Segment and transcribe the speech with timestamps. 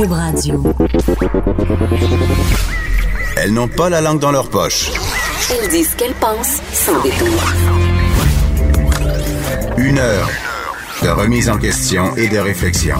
[0.00, 0.62] Cube Radio.
[3.36, 4.90] Elles n'ont pas la langue dans leur poche.
[5.50, 7.52] Elles disent ce qu'elles pensent sans détour.
[9.76, 10.30] Une heure
[11.02, 12.96] de remise en question et de réflexion.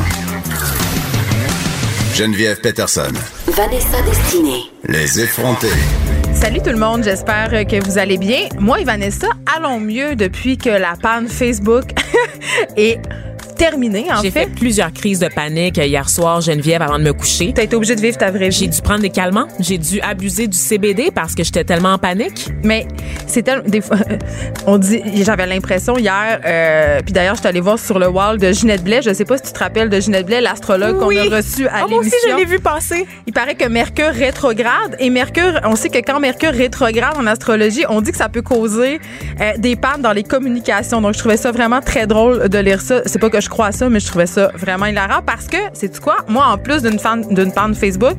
[2.14, 3.12] Geneviève Peterson.
[3.46, 4.64] Vanessa Destinée.
[4.84, 5.68] Les effrontés.
[6.34, 8.48] Salut tout le monde, j'espère que vous allez bien.
[8.58, 11.84] Moi et Vanessa allons mieux depuis que la panne Facebook
[12.76, 13.00] est
[13.62, 17.52] en J'ai fait plusieurs crises de panique hier soir, Geneviève, avant de me coucher.
[17.54, 18.68] T'as été obligée de vivre ta vraie J'ai vie.
[18.70, 19.46] dû prendre des calmants.
[19.58, 22.48] J'ai dû abuser du CBD parce que j'étais tellement en panique.
[22.64, 22.86] Mais
[23.26, 23.98] c'est tellement des fois
[24.66, 28.38] on dit j'avais l'impression hier euh, puis d'ailleurs je suis allée voir sur le wall
[28.38, 31.14] de Ginette Blais, je sais pas si tu te rappelles de Ginette Blais, l'astrologue qu'on
[31.16, 32.30] a reçu à Oh, moi aussi, l'émission.
[32.30, 33.06] je l'ai vu passer.
[33.26, 37.84] Il paraît que Mercure rétrograde et Mercure, on sait que quand Mercure rétrograde en astrologie,
[37.88, 39.00] on dit que ça peut causer
[39.40, 41.00] euh, des pannes dans les communications.
[41.02, 43.02] Donc je trouvais ça vraiment très drôle de lire ça.
[43.06, 45.58] C'est pas que je crois à ça, mais je trouvais ça vraiment hilarant parce que
[45.74, 46.16] c'est quoi?
[46.28, 48.16] Moi en plus d'une fan d'une panne Facebook,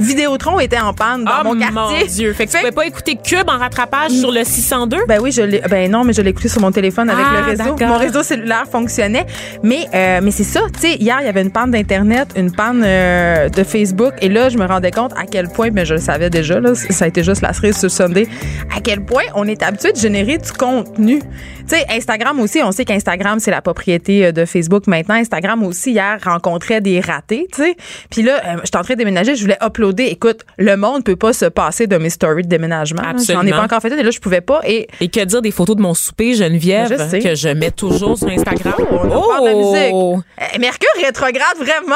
[0.00, 2.06] Vidéotron était en panne dans oh mon quartier.
[2.06, 2.32] Dieu.
[2.32, 4.96] Fait que tu pouvais pas écouter Cube en rattrapage sur le 602?
[5.06, 5.60] Ben oui, je l'ai.
[5.68, 7.76] Ben non, mais je l'ai écouté sur mon téléphone avec Ah, le réseau.
[7.86, 9.26] Mon réseau cellulaire fonctionnait.
[9.62, 10.60] Mais euh, mais c'est ça.
[10.72, 14.30] Tu sais, hier il y avait une panne d'internet, une panne euh, de Facebook, et
[14.30, 17.04] là je me rendais compte à quel point, mais je le savais déjà là, ça
[17.04, 18.26] a été juste la cerise sur Sunday,
[18.74, 21.20] à quel point on est habitué de générer du contenu.
[21.70, 25.14] Tu sais, Instagram aussi, on sait qu'Instagram c'est la propriété euh, de Facebook maintenant.
[25.14, 27.76] Instagram aussi hier rencontrait des ratés, tu sais.
[28.10, 30.06] Puis là, euh, j'étais en train de déménager, je voulais uploader.
[30.06, 33.02] Écoute, le monde peut pas se passer de mes stories de déménagement.
[33.02, 33.10] là.
[33.12, 33.56] J'en ai Absolument.
[33.56, 34.60] pas encore fait une, et là je pouvais pas.
[34.66, 38.18] Et Et que dire des photos de mon souper, Geneviève, Je que je mets toujours
[38.18, 38.74] sur Instagram?
[38.80, 39.94] Oh, on de la musique.
[39.94, 41.94] Euh, Mercure rétrograde vraiment?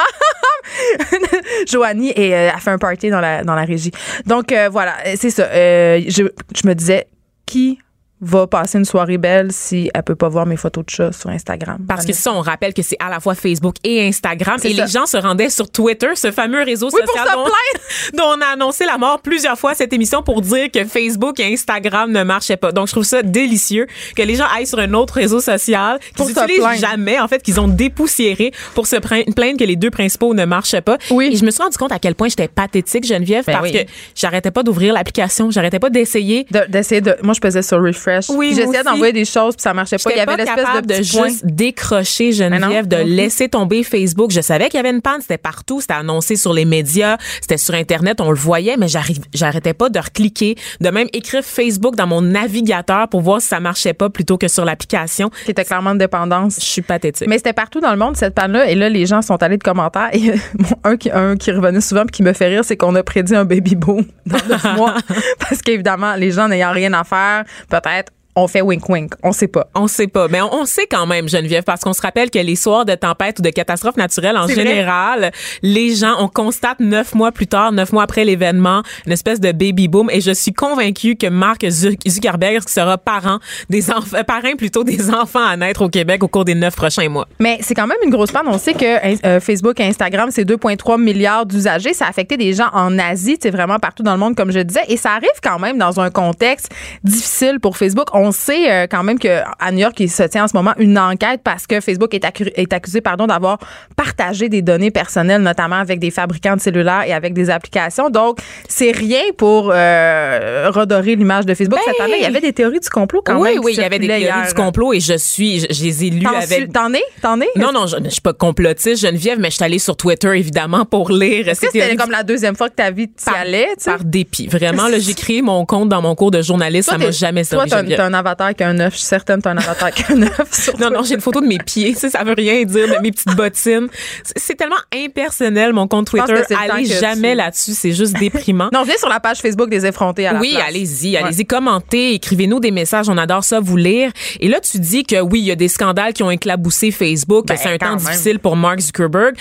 [1.66, 3.90] Joanie et euh, a fait un party dans la dans la régie.
[4.26, 5.48] Donc voilà, c'est ça.
[5.52, 7.08] Je, je me disais
[7.46, 7.78] qui
[8.24, 11.30] va passer une soirée belle si elle peut pas voir mes photos de chat sur
[11.30, 11.78] Instagram.
[11.86, 14.56] Parce que ça, on rappelle que c'est à la fois Facebook et Instagram.
[14.64, 14.84] Et ça.
[14.84, 17.44] les gens se rendaient sur Twitter, ce fameux réseau Oui, pour social se dont,
[18.18, 21.52] dont on a annoncé la mort plusieurs fois cette émission pour dire que Facebook et
[21.52, 22.72] Instagram ne marchaient pas.
[22.72, 23.86] Donc, je trouve ça délicieux
[24.16, 27.42] que les gens aillent sur un autre réseau social qu'ils se n'utilisent jamais, en fait,
[27.42, 30.98] qu'ils ont dépoussiéré pour se plain- plaindre que les deux principaux ne marchaient pas.
[31.10, 31.30] Oui.
[31.32, 33.72] Et je me suis rendu compte à quel point j'étais pathétique, Geneviève, Ben parce oui.
[33.84, 36.46] que j'arrêtais pas d'ouvrir l'application, j'arrêtais pas d'essayer.
[36.50, 38.13] De- d'essayer de moi je pesais sur refresh.
[38.30, 40.10] Oui, Puis J'essayais d'envoyer des choses puis ça marchait pas.
[40.10, 42.96] Il y avait l'espèce de de, juste décrocher Geneviève, de.
[42.96, 43.02] Mhm.
[43.04, 44.30] laisser tomber Facebook.
[44.30, 47.56] Je savais qu'il y avait une panne, c'était partout, c'était annoncé sur les médias, c'était
[47.56, 51.96] sur Internet, on le voyait, mais j'arrive, j'arrêtais pas de recliquer, de même écrire Facebook
[51.96, 55.30] dans mon navigateur pour voir si ça marchait pas plutôt que sur l'application.
[55.44, 56.56] qui était clairement de dépendance.
[56.60, 57.28] Je suis pathétique.
[57.28, 58.68] Mais c'était partout dans le monde, cette panne-là.
[58.68, 60.10] Et là, les gens sont allés de commentaires.
[60.12, 62.94] Et bon, un, qui, un qui revenait souvent puis qui me fait rire, c'est qu'on
[62.94, 64.94] a prédit un baby boom dans neuf mois.
[65.38, 68.03] Parce qu'évidemment, les gens n'ayant rien à faire, peut-être,
[68.36, 69.12] on fait wink-wink.
[69.22, 69.68] On sait pas.
[69.74, 72.38] On sait pas, mais on, on sait quand même, Geneviève, parce qu'on se rappelle que
[72.38, 74.54] les soirs de tempête ou de catastrophe naturelle, en vrai.
[74.54, 75.30] général,
[75.62, 79.52] les gens, on constate neuf mois plus tard, neuf mois après l'événement, une espèce de
[79.52, 80.10] baby boom.
[80.10, 83.38] Et je suis convaincue que Mark Zuck- Zuckerberg sera parent
[83.70, 87.08] des enfants, parrain plutôt des enfants à naître au Québec au cours des neuf prochains
[87.08, 87.28] mois.
[87.38, 88.46] Mais c'est quand même une grosse panne.
[88.48, 91.94] On sait que euh, Facebook et Instagram, c'est 2,3 milliards d'usagers.
[91.94, 94.60] Ça a affecté des gens en Asie, c'est vraiment partout dans le monde, comme je
[94.60, 94.82] disais.
[94.88, 96.70] Et ça arrive quand même dans un contexte
[97.02, 98.06] difficile pour Facebook.
[98.12, 100.98] On sait euh, quand même qu'à New York, il se tient en ce moment une
[100.98, 103.58] enquête parce que Facebook est, accu- est accusé pardon, d'avoir
[103.96, 108.10] partagé des données personnelles, notamment avec des fabricants de cellulaires et avec des applications.
[108.10, 111.78] Donc, c'est rien pour euh, redorer l'image de Facebook.
[111.84, 113.60] Ben, Cette année, il y avait des théories du complot quand oui, même.
[113.60, 114.46] qui oui, il y avait des théories hier.
[114.46, 116.72] du complot et je suis, je, je les ai lues avec.
[116.72, 117.02] T'en es?
[117.22, 117.48] T'en es?
[117.56, 120.84] Non, non, je, je suis pas complotiste, Geneviève, mais je suis allée sur Twitter, évidemment,
[120.84, 124.46] pour lire c'était comme la deuxième fois que ta vie t'y allais, tu par dépit.
[124.46, 126.88] Vraiment, là, j'ai créé mon compte dans mon cours de journaliste.
[126.88, 127.70] Toi, ça m'a jamais servi.
[128.14, 128.94] Un avatar qui a un œuf.
[128.94, 131.20] Je suis certaine que t'as un avatar qui a un œuf Non, non, j'ai une
[131.20, 131.94] photo de mes pieds.
[131.94, 133.88] Ça, ça veut rien dire, de mes petites bottines.
[134.36, 136.32] C'est- tellement impersonnel, mon compte Twitter.
[136.56, 137.72] Allez jamais tu- là-dessus.
[137.72, 138.68] C'est juste déprimant.
[138.72, 142.60] Non, viens sur la page Facebook des effrontés à la Oui, allez-y, allez-y, commentez, écrivez-nous
[142.60, 144.10] des messages, on adore ça vous lire.
[144.40, 147.46] Et là, tu dis que oui, il y a des scandales qui ont éclaboussé Facebook,
[147.46, 147.98] Ben, que c'est un temps même.
[147.98, 149.34] difficile pour Mark Zuckerberg.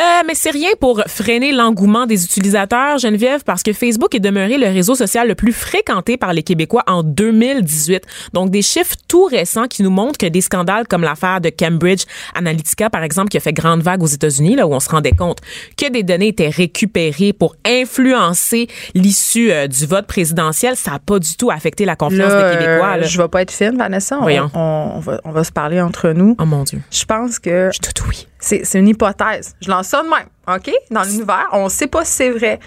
[0.00, 4.58] Euh, mais c'est rien pour freiner l'engouement des utilisateurs, Geneviève, parce que Facebook est demeuré
[4.58, 8.02] le réseau social le plus fréquenté par les Québécois en 2018.
[8.32, 12.04] Donc, des chiffres tout récents qui nous montrent que des scandales comme l'affaire de Cambridge
[12.34, 15.12] Analytica, par exemple, qui a fait grande vague aux États-Unis, là, où on se rendait
[15.12, 15.38] compte
[15.76, 21.18] que des données étaient récupérées pour influencer l'issue euh, du vote présidentiel, ça n'a pas
[21.18, 22.88] du tout affecté la confiance Là, des Québécois.
[22.94, 23.02] euh, là.
[23.02, 24.16] je vais pas être fine, Vanessa.
[24.18, 24.50] On, Voyons.
[24.54, 26.36] on- on va, on va se parler entre nous.
[26.40, 26.80] Oh mon Dieu.
[26.90, 28.26] Je pense que Je tout oui.
[28.38, 29.54] c'est c'est une hypothèse.
[29.60, 30.70] Je lance ça de même, OK?
[30.90, 32.58] Dans l'univers, on sait pas si c'est vrai.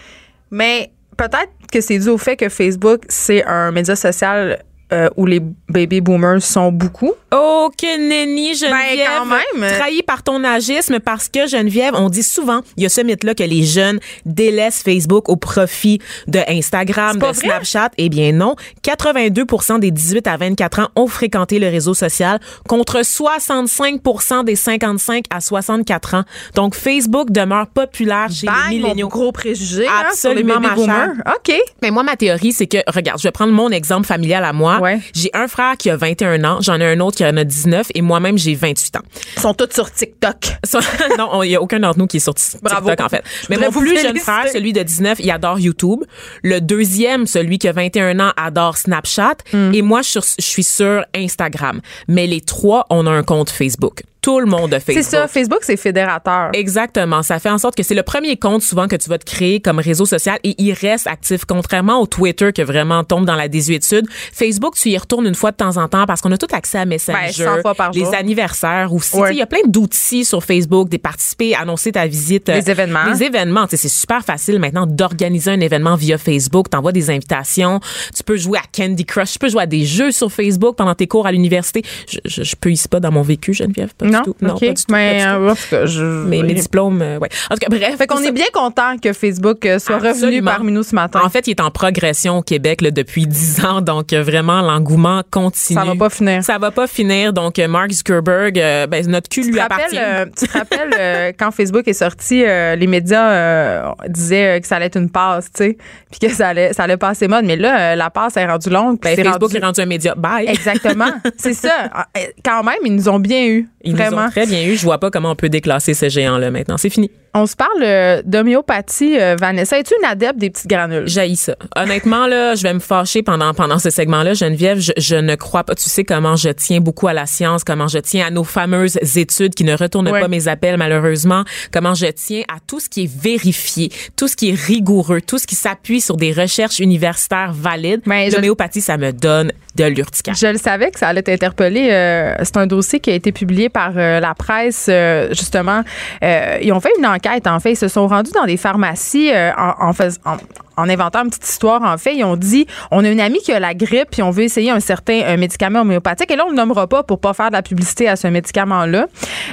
[0.51, 5.25] Mais peut-être que c'est dû au fait que Facebook, c'est un média social euh, où
[5.25, 5.39] les
[5.69, 7.13] baby boomers sont beaucoup.
[7.31, 9.07] Ok, Nenny, Geneviève.
[9.07, 9.77] Ben, quand même.
[9.77, 13.33] Trahi par ton agisme parce que, Geneviève, on dit souvent, il y a ce mythe-là
[13.35, 17.33] que les jeunes délaissent Facebook au profit de Instagram, de vrai?
[17.33, 17.91] Snapchat.
[17.97, 18.55] Eh bien, non.
[18.83, 25.25] 82% des 18 à 24 ans ont fréquenté le réseau social contre 65% des 55
[25.29, 26.23] à 64 ans.
[26.55, 29.07] Donc, Facebook demeure populaire chez Bang, les mon milléniaux.
[29.07, 31.11] gros préjugé hein, sur les Absolument, baby boomers.
[31.27, 31.55] OK.
[31.81, 34.80] Mais moi, ma théorie, c'est que, regarde, je vais prendre mon exemple familial à moi.
[34.81, 34.99] Ouais.
[35.13, 37.87] J'ai un frère qui a 21 ans, j'en ai un autre qui en a 19
[37.93, 39.01] et moi-même, j'ai 28 ans.
[39.37, 40.35] Ils sont tous sur TikTok.
[41.17, 42.89] Non, il n'y a aucun d'entre nous qui est sur TikTok, Bravo.
[42.89, 43.23] en fait.
[43.43, 46.03] Je Mais mon plus jeune frère, celui de 19, il adore YouTube.
[46.43, 49.35] Le deuxième, celui qui a 21 ans, adore Snapchat.
[49.53, 49.71] Hmm.
[49.73, 51.81] Et moi, je, suis sur- je suis sur Instagram.
[52.07, 54.03] Mais les trois, on a un compte Facebook.
[54.21, 55.11] Tout le monde a C'est Facebook.
[55.21, 56.49] ça, Facebook, c'est fédérateur.
[56.53, 57.23] Exactement.
[57.23, 59.59] Ça fait en sorte que c'est le premier compte souvent que tu vas te créer
[59.61, 61.45] comme réseau social et il reste actif.
[61.45, 65.51] Contrairement au Twitter qui vraiment tombe dans la désuétude, Facebook, tu y retournes une fois
[65.51, 67.91] de temps en temps parce qu'on a tout accès à Messenger, Ben, 100 fois par
[67.91, 68.13] les jour.
[68.13, 69.17] anniversaires aussi.
[69.17, 69.33] Ouais.
[69.33, 72.47] Il y a plein d'outils sur Facebook, des participer, annoncer ta visite.
[72.49, 73.05] Les euh, événements.
[73.11, 73.65] Les événements.
[73.69, 76.69] C'est super facile maintenant d'organiser un événement via Facebook.
[76.69, 77.79] T'envoies des invitations.
[78.15, 79.31] Tu peux jouer à Candy Crush.
[79.33, 81.81] Tu peux jouer à des jeux sur Facebook pendant tes cours à l'université.
[82.07, 83.93] Je, je, je peux ici pas dans mon vécu, Geneviève.
[83.95, 84.35] Pas non, tout.
[84.41, 84.59] Non, OK.
[84.59, 84.91] pas du tout.
[84.91, 85.29] Mais pas du tout.
[85.43, 86.03] euh, en tout cas, je...
[86.03, 87.29] Mes, mes diplômes, euh, ouais.
[87.49, 87.95] En tout cas, bref.
[87.97, 91.21] Fait qu'on est bien content que Facebook euh, soit revenu parmi nous ce matin.
[91.23, 94.61] En fait, il est en progression au Québec là, depuis 10 ans, donc euh, vraiment
[94.61, 95.79] l'engouement continue.
[95.79, 96.43] Ça va pas finir.
[96.43, 97.33] Ça va pas finir.
[97.33, 99.97] Donc Mark Zuckerberg, euh, ben, notre cul lui appartient.
[100.37, 105.09] tu te rappelles quand Facebook est sorti, les médias disaient que ça allait être une
[105.09, 105.77] passe, tu sais,
[106.09, 107.45] puis que ça allait, ça allait passer mode.
[107.45, 108.99] Mais là, la passe est rendue longue.
[109.01, 110.15] Ben, Facebook rendu- est rendu un média.
[110.15, 110.47] Bye.
[110.47, 111.71] Exactement, c'est ça.
[111.93, 114.75] Ah, euh, Quand même, ils nous ont bien eu, Ils ont très bien eu.
[114.75, 116.77] Je vois pas comment on peut déclasser ce géant-là maintenant.
[116.77, 117.11] C'est fini.
[117.33, 119.79] On se parle euh, d'homéopathie, euh, Vanessa.
[119.79, 121.03] Es-tu une adepte des petites granules?
[121.07, 121.55] J'haïs ça.
[121.77, 124.33] Honnêtement, là, je vais me fâcher pendant, pendant ce segment-là.
[124.33, 125.73] Geneviève, je, je ne crois pas.
[125.73, 128.97] Tu sais comment je tiens beaucoup à la science, comment je tiens à nos fameuses
[129.17, 130.19] études qui ne retournent Ouais.
[130.19, 134.35] pas mes appels, malheureusement, comment je tiens à tout ce qui est vérifié, tout ce
[134.35, 138.01] qui est rigoureux, tout ce qui s'appuie sur des recherches universitaires valides.
[138.05, 140.33] Ben, je- L'homéopathie, ça me donne de l'urticaire.
[140.35, 141.87] Je le savais que ça allait t'interpeller.
[141.91, 145.83] Euh, c'est un dossier qui a été publié par euh, la presse, euh, justement.
[146.25, 147.71] Euh, ils ont fait une enquête, en fait.
[147.71, 152.15] Ils se sont rendus dans des pharmacies euh, en, inventant une petite histoire, en fait.
[152.15, 154.71] Ils ont dit, on a une amie qui a la grippe, puis on veut essayer
[154.71, 156.31] un certain médicament homéopathique.
[156.31, 159.07] Et là, on ne nommera pas pour pas faire de la publicité à ce médicament-là.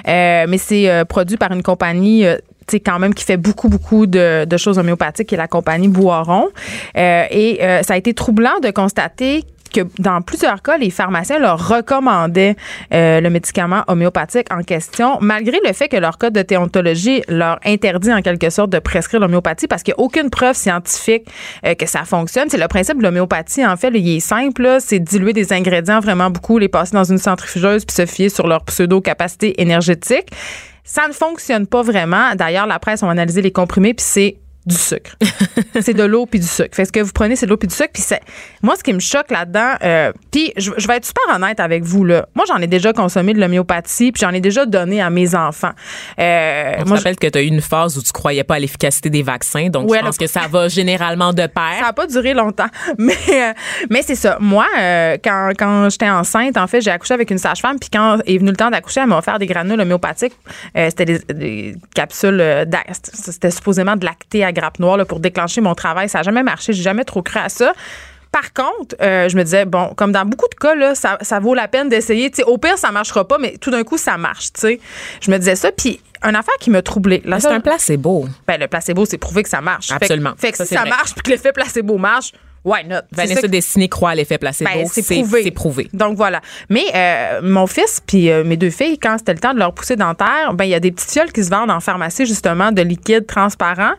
[0.08, 2.24] Euh, mais c'est euh, produit par une compagnie...
[2.68, 6.48] sais, quand même qui fait beaucoup beaucoup de, choses homéopathiques qui est la compagnie Boiron
[6.94, 12.56] et ça a été troublant de constater que dans plusieurs cas, les pharmaciens leur recommandaient
[12.92, 17.58] euh, le médicament homéopathique en question, malgré le fait que leur code de déontologie leur
[17.64, 21.26] interdit en quelque sorte de prescrire l'homéopathie parce qu'il n'y a aucune preuve scientifique
[21.66, 22.48] euh, que ça fonctionne.
[22.50, 26.30] C'est le principe de l'homéopathie, en fait, il est simple, c'est diluer des ingrédients vraiment
[26.30, 30.28] beaucoup, les passer dans une centrifugeuse puis se fier sur leur pseudo-capacité énergétique.
[30.84, 32.34] Ça ne fonctionne pas vraiment.
[32.34, 34.36] D'ailleurs, la presse a analysé les comprimés puis c'est
[34.68, 35.16] du sucre.
[35.80, 36.74] c'est de l'eau puis du sucre.
[36.76, 37.90] Fait que ce que vous prenez, c'est de l'eau puis du sucre.
[37.92, 38.20] Puis c'est-
[38.62, 41.82] moi, ce qui me choque là-dedans, euh, puis je, je vais être super honnête avec
[41.82, 42.26] vous là.
[42.34, 45.72] Moi, j'en ai déjà consommé de l'homéopathie, puis j'en ai déjà donné à mes enfants.
[46.18, 48.56] Euh, On moi, je- rappelle que tu as eu une phase où tu croyais pas
[48.56, 51.76] à l'efficacité des vaccins, donc Ouais, je pense le- que ça va généralement de pair.
[51.78, 52.66] ça n'a pas duré longtemps.
[52.98, 53.52] Mais, euh,
[53.90, 54.36] mais c'est ça.
[54.40, 57.78] Moi, euh, quand, quand j'étais enceinte, en fait, j'ai accouché avec une sage-femme.
[57.78, 60.34] Puis quand est venu le temps d'accoucher, elle m'a offert des granules homéopathiques.
[60.74, 62.66] C'était des, des capsules.
[63.02, 66.08] c'était supposément de lacté à grappe noire là, pour déclencher mon travail.
[66.08, 66.72] Ça n'a jamais marché.
[66.72, 67.72] J'ai jamais trop cru à ça.
[68.30, 71.40] Par contre, euh, je me disais, bon, comme dans beaucoup de cas, là, ça, ça
[71.40, 72.30] vaut la peine d'essayer.
[72.46, 74.48] Au pire, ça marchera pas, mais tout d'un coup, ça marche.
[75.22, 75.72] Je me disais ça.
[75.72, 77.22] Puis, une affaire qui m'a troublée.
[77.38, 78.26] C'est un placebo.
[78.46, 79.88] ben, le placebo, c'est prouvé que ça marche.
[79.88, 80.32] Fait que- Absolument.
[80.36, 80.90] Fait que, Ça, si ça vrai.
[80.90, 82.32] marche puis que l'effet placebo marche,
[82.64, 83.00] why not?
[83.12, 84.70] Vanessa que- Destinée croit à l'effet placebo.
[84.70, 84.86] ben,
[85.42, 85.88] c'est prouvé.
[85.92, 86.40] Donc voilà.
[86.68, 89.72] Mais euh, mon fils puis euh, mes deux filles, quand c'était le temps de leur
[89.72, 92.72] pousser dentaire, ben il y a des petites fioles qui se vendent en pharmacie justement
[92.72, 93.92] de liquide transparent.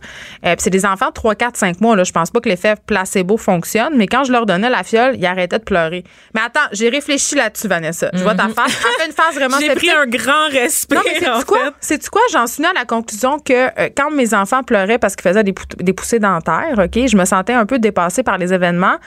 [0.45, 2.49] Euh, puis c'est des enfants de 3 4 5 mois là, je pense pas que
[2.49, 6.03] l'effet placebo fonctionne, mais quand je leur donnais la fiole, ils arrêtaient de pleurer.
[6.33, 8.09] Mais attends, j'ai réfléchi là-dessus Vanessa.
[8.13, 8.67] Je vois ta face?
[8.67, 9.57] Elle fait une face vraiment.
[9.59, 10.95] J'ai pris un grand respect.
[10.95, 11.73] Non, mais en c'est quoi?
[11.79, 12.21] C'est quoi?
[12.31, 15.43] J'en suis venue à la conclusion que euh, quand mes enfants pleuraient parce qu'ils faisaient
[15.43, 18.97] des poussées dentaires, OK, je me sentais un peu dépassée par les événements.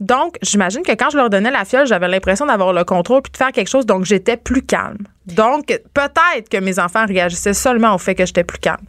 [0.00, 3.32] Donc, j'imagine que quand je leur donnais la fiole, j'avais l'impression d'avoir le contrôle puis
[3.32, 4.98] de faire quelque chose, donc j'étais plus calme.
[5.26, 8.80] Donc, peut-être que mes enfants réagissaient seulement au fait que j'étais plus calme.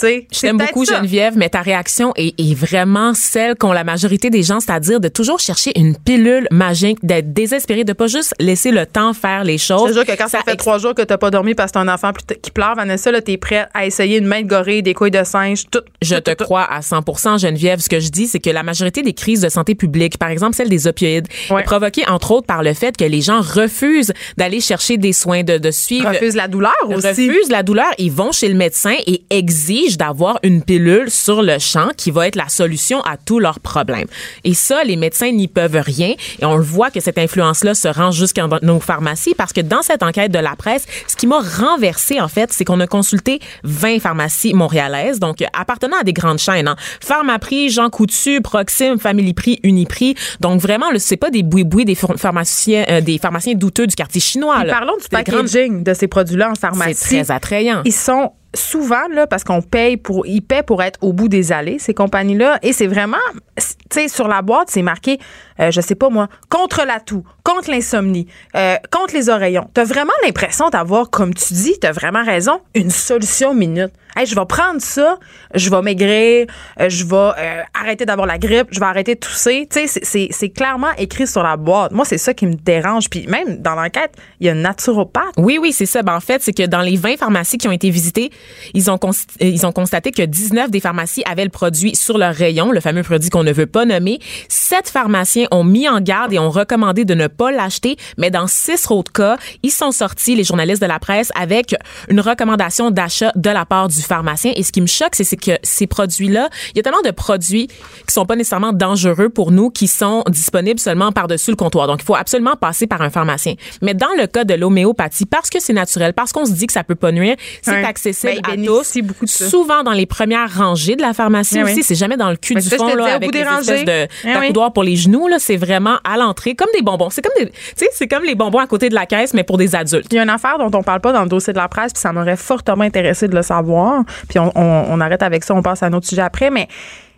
[0.00, 0.96] Je t'aime beaucoup, ça.
[0.98, 5.08] Geneviève, mais ta réaction est, est vraiment celle qu'ont la majorité des gens, c'est-à-dire de
[5.08, 9.58] toujours chercher une pilule magique, d'être désespéré, de pas juste laisser le temps faire les
[9.58, 9.88] Je choses.
[9.90, 11.74] te jure que quand ça, fait ex- trois jours que t'as pas dormi parce que
[11.74, 12.10] t'as un enfant
[12.42, 15.22] qui pleure, Vanessa, là, t'es prête à essayer une main de gorille, des couilles de
[15.24, 15.80] singe, tout.
[16.02, 17.80] Je tout, te tout, crois à 100% Geneviève.
[17.80, 20.54] Ce que je dis, c'est que la majorité des crises de santé publique, par exemple
[20.56, 21.60] celle des opioïdes, Ouais.
[21.60, 25.42] est provoquée entre autres par le fait que les gens refusent d'aller chercher des soins,
[25.42, 27.06] de, de suivre Refuse la douleur aussi.
[27.06, 31.58] refusent la douleur, ils vont chez le médecin et exigent d'avoir une pilule sur le
[31.58, 34.06] champ qui va être la solution à tous leurs problèmes.
[34.44, 36.14] Et ça, les médecins n'y peuvent rien.
[36.40, 39.82] Et on le voit que cette influence-là se rend jusqu'à nos pharmacies parce que dans
[39.82, 43.40] cette enquête de la presse, ce qui m'a renversé, en fait, c'est qu'on a consulté
[43.64, 46.68] 20 pharmacies montréalaises, donc appartenant à des grandes chaînes.
[46.68, 46.76] Hein.
[47.00, 50.14] Pharmaprix, Jean Coutu, Proxime, Family Prix, Uniprix.
[50.40, 54.20] Donc vraiment, c'est pas des boui-boui des ph- pharmaciens, euh, des pharmaciens douteux du quartier
[54.20, 54.64] chinois.
[54.64, 54.72] Là.
[54.72, 56.94] parlons du grandes- packaging de ces produits-là en pharmacie.
[56.94, 57.82] C'est très attrayant.
[57.84, 61.52] Ils sont souvent là parce qu'on paye pour ils paient pour être au bout des
[61.52, 63.16] allées ces compagnies là et c'est vraiment
[63.56, 65.18] tu sais sur la boîte c'est marqué
[65.60, 69.68] euh, je sais pas moi contre la toux contre l'insomnie euh, contre les oreillons.
[69.74, 73.92] T'as vraiment l'impression d'avoir comme tu dis t'as vraiment raison une solution minute.
[74.16, 75.18] Hey, je vais prendre ça
[75.54, 76.46] je vais maigrir
[76.80, 79.68] euh, je vais euh, arrêter d'avoir la grippe je vais arrêter de tousser.
[79.70, 81.92] Tu sais c'est- clairement écrit sur la boîte.
[81.92, 83.10] Moi c'est ça qui me dérange.
[83.10, 85.34] Puis même dans l'enquête il y a une naturopathe.
[85.36, 86.02] Oui, oui, c'est ça.
[86.02, 88.30] Ben, en fait, c'est que dans les 20 pharmacies qui ont été visitées,
[88.72, 88.98] ils ont,
[89.40, 93.02] ils ont constaté que 19 des pharmacies avaient le produit sur leur rayon, le fameux
[93.02, 94.18] produit qu'on ne veut pas nommer.
[94.48, 98.46] Sept pharmaciens ont mis en garde et ont recommandé de ne pas l'acheter, mais dans
[98.46, 101.74] six autres cas, ils sont sortis, les journalistes de la presse, avec
[102.08, 104.52] une recommandation d'achat de la part du pharmacien.
[104.56, 107.68] Et ce qui me choque, c'est que ces produits-là, il y a tellement de produits
[107.68, 111.86] qui sont pas nécessairement dangereux pour nous, qui sont disponibles seulement par-dessus le comptoir.
[111.86, 113.54] Donc, il faut absolument passer par un pharmacien.
[113.82, 116.72] Mais dans le cas de l'homéopathie, parce que c'est naturel, parce qu'on se dit que
[116.72, 117.84] ça peut pas nuire, c'est Ouais.
[117.84, 118.96] accessible Ben, à tous.
[119.02, 119.48] beaucoup de ça.
[119.48, 121.82] Souvent dans les premières rangées de la pharmacie Ah aussi.
[121.82, 123.84] C'est jamais dans le cul Ben, du fond là, avec des espèces rangées.
[123.84, 124.32] de Ah oui.
[124.34, 125.26] d'accoudoirs pour les genoux.
[125.28, 127.10] Là, c'est vraiment à l'entrée, comme des bonbons.
[127.10, 129.44] C'est comme des, tu sais, c'est comme les bonbons à côté de la caisse, mais
[129.44, 130.06] pour des adultes.
[130.10, 131.92] Il y a une affaire dont on parle pas dans le dossier de la presse,
[131.92, 134.02] puis ça m'aurait fortement intéressé de le savoir.
[134.28, 136.50] Puis on, on- on arrête avec ça, on passe à un autre sujet après.
[136.50, 136.68] Mais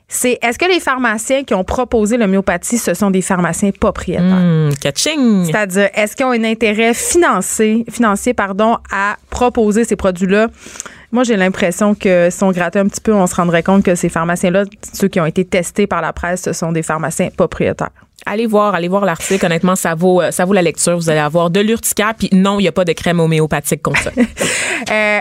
[0.09, 4.25] c'est est-ce que les pharmaciens qui ont proposé l'homéopathie, ce sont des pharmaciens propriétaires?
[4.25, 5.47] Hum, catching.
[5.47, 10.47] C'est-à-dire, est-ce qu'ils ont un intérêt financier, financier pardon, à proposer ces produits-là?
[11.17, 13.95] Moi, j'ai l'impression que si on grattait un petit peu, on se rendrait compte que
[13.95, 17.89] ces pharmaciens-là, ceux qui ont été testés par la presse, ce sont des pharmaciens propriétaires.
[18.27, 19.47] Allez voir, allez voir l'article.
[19.47, 20.95] Honnêtement, ça vaut, euh, ça vaut la lecture.
[20.95, 23.97] Vous allez avoir de l'urticaire, puis non, il n'y a pas de crème homéopathique comme
[23.97, 24.11] ça.
[24.93, 25.21] Euh,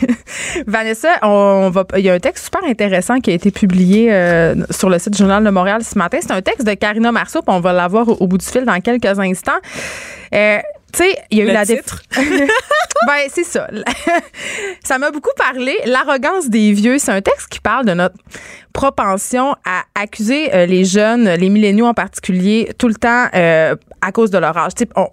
[0.66, 4.54] Vanessa, on va, il y a un texte super intéressant qui a été publié euh,
[4.70, 6.18] sur le site du Journal de Montréal ce matin.
[6.20, 8.64] C'est un texte de Karina Marceau, puis on va l'avoir au, au bout du fil
[8.64, 9.58] dans quelques instants.
[10.34, 10.58] Euh,
[10.92, 12.02] tu sais, il y a eu Le la titre?
[12.16, 13.68] ben, c'est ça.
[14.84, 15.76] ça m'a beaucoup parlé.
[15.86, 18.16] L'arrogance des vieux, c'est un texte qui parle de notre
[18.72, 24.12] propension à accuser euh, les jeunes, les milléniaux en particulier, tout le temps euh, à
[24.12, 24.74] cause de leur âge.
[24.74, 25.08] Tu sais, on-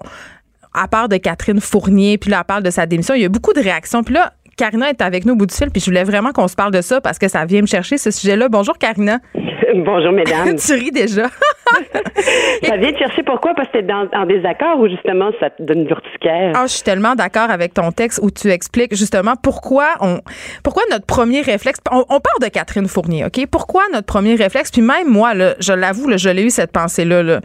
[0.72, 3.30] à part de Catherine Fournier, puis là, elle parle de sa démission, il y a
[3.30, 4.04] beaucoup de réactions.
[4.04, 6.50] Puis là, Karina est avec nous au bout du fil, puis je voulais vraiment qu'on
[6.50, 8.50] se parle de ça parce que ça vient me chercher ce sujet-là.
[8.50, 9.20] Bonjour, Karina.
[9.86, 10.56] Bonjour, mesdames.
[10.66, 11.28] tu ris déjà.
[12.64, 13.54] ça vient de chercher pourquoi?
[13.54, 16.54] Parce que t'es dans, en désaccord ou justement ça te donne l'urticaire?
[16.56, 20.20] Ah, je suis tellement d'accord avec ton texte où tu expliques justement pourquoi on,
[20.64, 23.46] pourquoi notre premier réflexe, on, on parle de Catherine Fournier, OK?
[23.52, 26.72] Pourquoi notre premier réflexe, puis même moi, là, je l'avoue, là, je l'ai eu cette
[26.72, 27.40] pensée-là, là.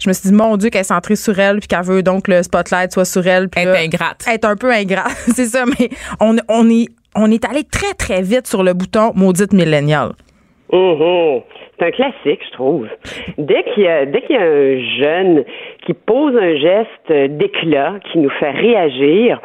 [0.00, 2.28] Je me suis dit, mon Dieu, qu'elle est centrée sur elle, puis qu'elle veut donc
[2.28, 3.48] le spotlight soit sur elle.
[3.48, 4.24] puis Être ingrate.
[4.32, 8.22] Être un peu ingrate, c'est ça, mais on, on est, on est allé très, très
[8.22, 10.12] vite sur le bouton maudite millénial.
[10.72, 11.42] Mhm.
[11.78, 12.88] C'est un classique, je trouve.
[13.38, 15.44] Dès qu'il y dès qu'il y a un jeune
[15.86, 19.40] qui pose un geste d'éclat qui nous fait réagir,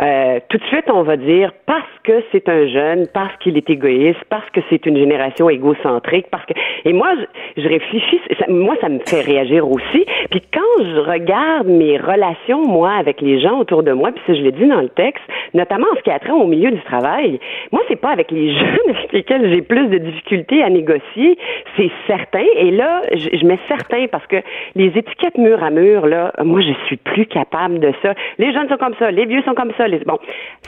[0.00, 3.68] euh, tout de suite, on va dire parce que c'est un jeune, parce qu'il est
[3.68, 6.54] égoïste, parce que c'est une génération égocentrique, parce que
[6.84, 7.12] et moi,
[7.56, 10.06] je, réfléchis, moi, ça me fait réagir aussi.
[10.30, 14.34] Puis quand je regarde mes relations, moi, avec les gens autour de moi, puis ça,
[14.34, 16.80] je l'ai dit dans le texte, notamment en ce qui a trait au milieu du
[16.82, 17.38] travail,
[17.70, 21.36] moi, c'est pas avec les jeunes avec lesquels j'ai plus de difficultés à négocier,
[21.76, 22.46] c'est certain.
[22.56, 24.36] Et là, je, je mets certain parce que
[24.74, 28.14] les étiquettes mur à mur, là, moi, je suis plus capable de ça.
[28.38, 29.89] Les jeunes sont comme ça, les vieux sont comme ça.
[30.06, 30.18] Bon,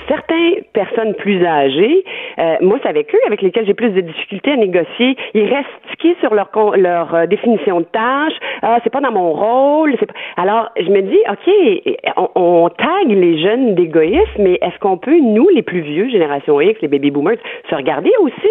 [0.08, 2.04] certaines personnes plus âgées,
[2.38, 5.16] euh, moi, c'est avec eux avec lesquels j'ai plus de difficultés à négocier.
[5.34, 8.34] Ils restent stickés sur leur leur euh, définition de tâche.
[8.62, 9.94] Ah, c'est pas dans mon rôle.
[10.36, 15.18] Alors, je me dis, ok, on, on tag les jeunes d'égoïsme, mais est-ce qu'on peut,
[15.18, 17.38] nous, les plus vieux, génération X, les baby boomers,
[17.68, 18.50] se regarder aussi?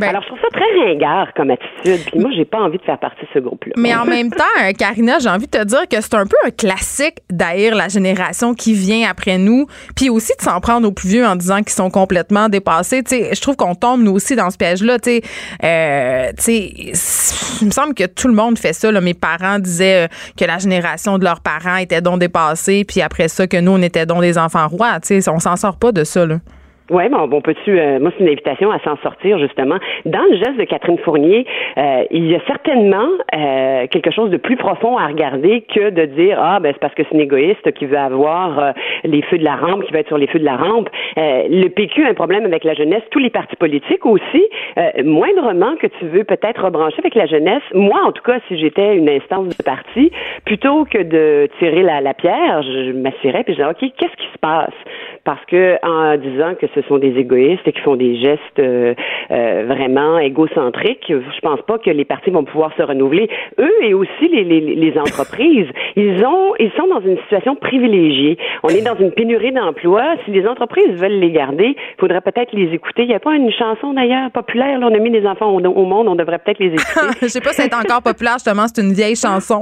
[0.00, 2.10] Ben- Alors, je trouve ça très ringard comme attitude.
[2.10, 3.72] Puis moi, j'ai pas envie de faire partie de ce groupe-là.
[3.76, 6.36] Mais en même temps, euh, Karina, j'ai envie de te dire que c'est un peu
[6.46, 10.92] un classique d'haïr la génération qui vient après nous, puis aussi de s'en prendre aux
[10.92, 13.02] plus vieux en disant qu'ils sont complètement dépassés.
[13.02, 14.98] Tu sais, je trouve qu'on tombe nous aussi dans ce piège-là.
[14.98, 15.22] Tu sais,
[15.64, 18.90] euh, tu sais, c- il me semble que tout le monde fait ça.
[18.90, 19.00] Là.
[19.00, 23.28] Mes parents disaient euh, que la génération de leurs parents était donc dépassée, puis après
[23.28, 24.98] ça que nous on était donc des enfants rois.
[25.00, 26.24] Tu sais, on s'en sort pas de ça.
[26.26, 26.36] Là.
[26.90, 29.76] Oui, bon, on peut-tu, euh, moi, c'est une invitation à s'en sortir, justement.
[30.06, 31.46] Dans le geste de Catherine Fournier,
[31.78, 36.04] euh, il y a certainement euh, quelque chose de plus profond à regarder que de
[36.06, 39.44] dire, ah, ben, c'est parce que c'est une égoïste qui veut avoir les feux de
[39.44, 40.88] la rampe, qui veut être sur les feux de la rampe.
[41.16, 44.42] Le PQ a un problème avec la jeunesse, tous les partis politiques aussi.
[45.04, 48.96] Moindrement que tu veux peut-être rebrancher avec la jeunesse, moi, en tout cas, si j'étais
[48.96, 50.10] une instance de parti,
[50.44, 54.32] plutôt que de tirer la, la pierre, je, m'assierais puis je dirais, OK, qu'est-ce qui
[54.32, 54.74] se passe?
[55.30, 58.94] Parce que en disant que ce sont des égoïstes et qui font des gestes euh,
[59.30, 63.30] euh, vraiment égocentriques, je pense pas que les partis vont pouvoir se renouveler.
[63.60, 68.38] Eux et aussi les, les, les entreprises, ils ont ils sont dans une situation privilégiée.
[68.64, 70.16] On est dans une pénurie d'emplois.
[70.24, 73.02] Si les entreprises veulent les garder, il faudrait peut-être les écouter.
[73.02, 74.80] Il n'y a pas une chanson d'ailleurs populaire.
[74.80, 77.06] Là, on a mis des enfants au, au monde, on devrait peut-être les écouter.
[77.22, 79.60] Je sais pas si c'est encore populaire, justement, c'est une vieille chanson.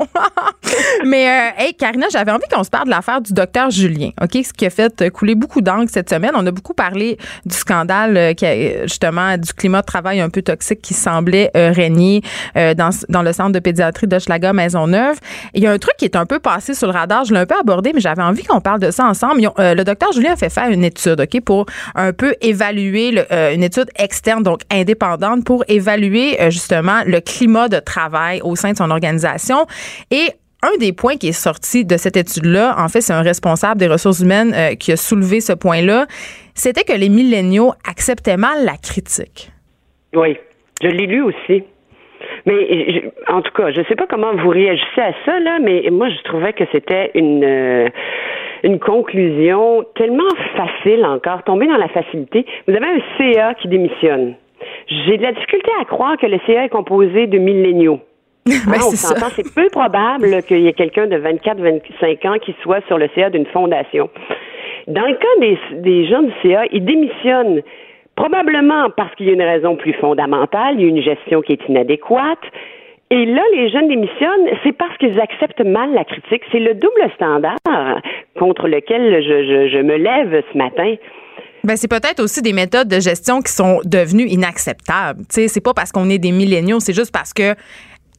[1.05, 4.33] Mais, euh, hey, Karina, j'avais envie qu'on se parle de l'affaire du docteur Julien, OK?
[4.33, 6.33] Ce qui a fait couler beaucoup d'encre cette semaine.
[6.35, 10.31] On a beaucoup parlé du scandale, euh, qui a, justement, du climat de travail un
[10.31, 12.23] peu toxique qui semblait euh, régner
[12.57, 15.17] euh, dans, le centre de pédiatrie d'Hochelaga Maisonneuve.
[15.55, 17.25] Il y a un truc qui est un peu passé sur le radar.
[17.25, 19.41] Je l'ai un peu abordé, mais j'avais envie qu'on parle de ça ensemble.
[19.59, 23.63] Le docteur Julien a fait faire une étude, OK, pour un peu évaluer le- une
[23.63, 28.91] étude externe, donc indépendante, pour évaluer justement le climat de travail au sein de son
[28.91, 29.67] organisation.
[30.11, 33.79] Et un des points qui est sorti de cette étude-là, en fait, c'est un responsable
[33.79, 36.07] des ressources humaines euh, qui a soulevé ce point-là,
[36.55, 39.51] c'était que les milléniaux acceptaient mal la critique.
[40.15, 40.37] Oui,
[40.83, 41.63] je l'ai lu aussi.
[42.47, 46.09] Mais en tout cas, je sais pas comment vous réagissez à ça là, mais moi
[46.09, 47.89] je trouvais que c'était une euh,
[48.65, 52.45] une conclusion tellement facile encore, tomber dans la facilité.
[52.67, 54.35] Vous avez un CA qui démissionne.
[54.89, 58.01] J'ai de la difficulté à croire que le CA est composé de milléniaux.
[58.67, 62.85] Ben, on s'entend, c'est peu probable qu'il y ait quelqu'un de 24-25 ans qui soit
[62.87, 64.11] sur le CA d'une fondation.
[64.87, 67.63] Dans le cas des, des gens du CA, ils démissionnent
[68.17, 71.53] probablement parce qu'il y a une raison plus fondamentale, il y a une gestion qui
[71.53, 72.43] est inadéquate.
[73.11, 76.43] Et là, les jeunes démissionnent, c'est parce qu'ils acceptent mal la critique.
[76.53, 77.57] C'est le double standard
[78.39, 80.95] contre lequel je, je, je me lève ce matin.
[81.65, 85.23] Ben, c'est peut-être aussi des méthodes de gestion qui sont devenues inacceptables.
[85.29, 87.55] C'est pas parce qu'on est des milléniaux, c'est juste parce que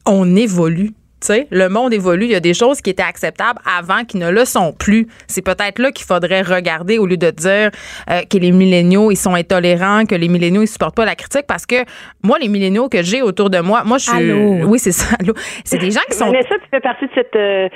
[0.06, 0.92] on évolue.
[1.20, 2.24] Tu sais, le monde évolue.
[2.24, 5.06] Il y a des choses qui étaient acceptables avant qui ne le sont plus.
[5.26, 7.70] C'est peut-être là qu'il faudrait regarder au lieu de dire
[8.08, 11.44] euh, que les milléniaux, ils sont intolérants, que les milléniaux, ils supportent pas la critique
[11.46, 11.76] parce que
[12.22, 14.16] moi, les milléniaux que j'ai autour de moi, moi, je suis.
[14.16, 14.66] Allô?
[14.66, 15.14] Oui, c'est ça.
[15.20, 15.34] Allô.
[15.62, 16.24] C'est des gens qui sont.
[16.24, 17.68] Vanessa, tu fais partie de cette euh,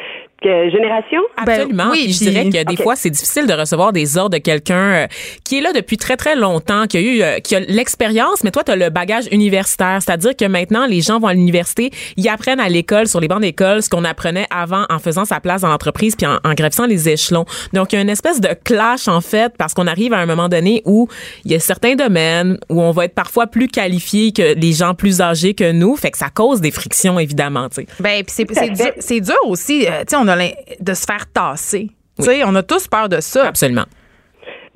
[0.44, 1.20] génération?
[1.37, 1.85] Absolument.
[1.85, 4.42] Ben, oui, Puis je dirais que des fois, c'est difficile de recevoir des ordres de
[4.42, 5.07] quelqu'un euh,
[5.44, 8.50] qui est là depuis très, très longtemps, qui a eu euh, qui a l'expérience, mais
[8.50, 9.98] toi, tu as le bagage universitaire.
[10.00, 13.40] C'est-à-dire que maintenant, les gens vont à l'université, ils apprennent à l'école, sur les bancs
[13.40, 16.87] d'école, ce qu'on apprenait avant en faisant sa place dans l'entreprise puis en, en gravissant
[16.87, 17.44] les échelons.
[17.72, 20.26] Donc, il y a une espèce de clash, en fait, parce qu'on arrive à un
[20.26, 21.09] moment donné où
[21.44, 24.94] il y a certains domaines où on va être parfois plus qualifié que les gens
[24.94, 25.96] plus âgés que nous.
[25.96, 27.87] Fait que ça cause des frictions, évidemment, tu sais.
[28.00, 31.90] Ben, puis c'est dur, dur aussi, euh, tu sais, on a de se faire tasser.
[32.18, 33.47] Tu sais, on a tous peur de ça.
[33.49, 33.87] Absolument.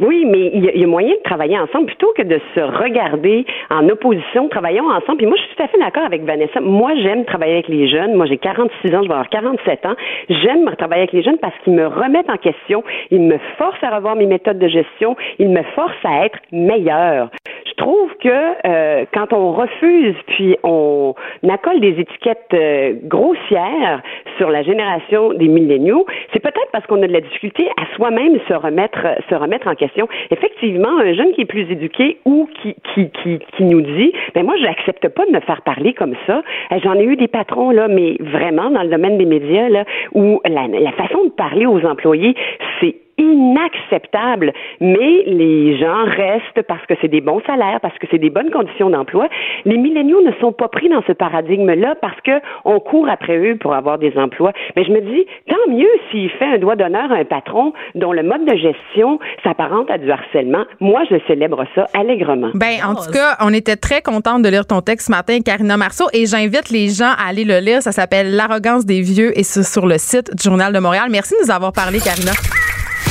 [0.00, 3.88] Oui, mais il y, a- moyen de travailler ensemble plutôt que de se regarder en
[3.88, 4.48] opposition.
[4.48, 5.18] Travaillons ensemble.
[5.18, 6.60] Puis moi, je suis tout à fait d'accord avec Vanessa.
[6.60, 8.14] Moi, j'aime travailler avec les jeunes.
[8.14, 9.94] Moi, j'ai 46 ans, je vais avoir 47 ans.
[10.30, 12.84] J'aime travailler avec les jeunes parce qu'ils me remettent en question.
[13.10, 15.16] Ils me forcent à revoir mes méthodes de gestion.
[15.38, 17.28] Ils me forcent à être meilleur.
[17.66, 18.28] Je trouve que
[18.66, 21.14] euh, quand on refuse puis on
[21.48, 24.00] accole des étiquettes euh, grossières
[24.38, 28.36] sur la génération des milléniaux, c'est peut-être parce qu'on a de la difficulté à soi-même
[28.48, 29.87] se remettre se remettre en question.
[30.30, 34.44] Effectivement, un jeune qui est plus éduqué ou qui qui qui, qui nous dit, ben
[34.44, 36.42] moi j'accepte pas de me faire parler comme ça.
[36.72, 39.84] Euh, J'en ai eu des patrons là, mais vraiment dans le domaine des médias là,
[40.14, 42.34] où la, la façon de parler aux employés,
[42.80, 48.18] c'est inacceptable, mais les gens restent parce que c'est des bons salaires, parce que c'est
[48.18, 49.28] des bonnes conditions d'emploi.
[49.64, 53.56] Les milléniaux ne sont pas pris dans ce paradigme-là parce que on court après eux
[53.56, 54.52] pour avoir des emplois.
[54.76, 58.12] Mais je me dis, tant mieux s'il fait un doigt d'honneur à un patron dont
[58.12, 60.64] le mode de gestion s'apparente à du harcèlement.
[60.80, 62.50] Moi, je célèbre ça allègrement.
[62.54, 65.76] Ben, en tout cas, on était très contente de lire ton texte ce matin, Karina
[65.76, 67.82] Marceau, et j'invite les gens à aller le lire.
[67.82, 71.08] Ça s'appelle L'arrogance des vieux et c'est sur le site du Journal de Montréal.
[71.10, 72.32] Merci de nous avoir parlé, Karina.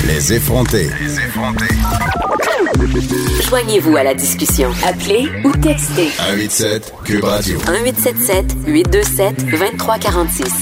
[0.05, 0.89] Les effrontés.
[1.01, 1.75] Les effrontés.
[3.47, 4.71] Joignez-vous à la discussion.
[4.85, 7.57] Appelez ou textez 187 Cube Radio.
[7.57, 10.53] 1877 827 2346.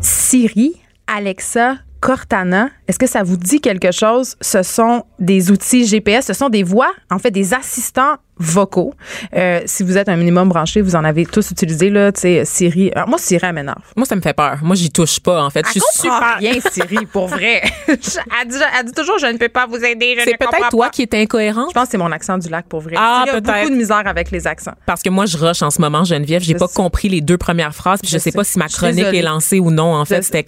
[0.00, 0.74] Siri,
[1.06, 4.36] Alexa, Cortana, est-ce que ça vous dit quelque chose?
[4.40, 8.94] Ce sont des outils GPS, ce sont des voix, en fait, des assistants vocaux.
[9.36, 12.44] Euh, si vous êtes un minimum branché, vous en avez tous utilisé, là, tu sais,
[12.44, 12.90] Siri.
[12.94, 13.82] Alors, moi, Siri, elle m'énerve.
[13.96, 14.58] Moi, ça me fait peur.
[14.62, 15.64] Moi, j'y touche pas, en fait.
[15.66, 16.36] Je suis super.
[16.38, 17.62] rien, Siri, pour vrai.
[17.86, 20.86] elle, dit, elle dit toujours, je ne peux pas vous aider, je C'est peut-être toi
[20.86, 20.90] pas.
[20.90, 21.66] qui es incohérent.
[21.68, 22.94] Je pense que c'est mon accent du lac, pour vrai.
[22.98, 23.58] Ah, Siri a peut-être.
[23.60, 24.74] beaucoup de misère avec les accents.
[24.86, 26.42] Parce que moi, je rush en ce moment, Geneviève.
[26.42, 26.74] J'ai pas sais.
[26.74, 28.00] compris les deux premières phrases.
[28.00, 28.36] Puis je, Je sais sais.
[28.36, 29.94] pas si ma chronique est lancée ou non.
[29.94, 30.44] En fait, c'était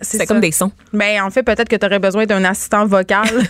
[0.00, 0.70] c'est comme des sons.
[0.92, 3.26] Ben, en fait, peut-être que tu aurais besoin d'un assistant vocal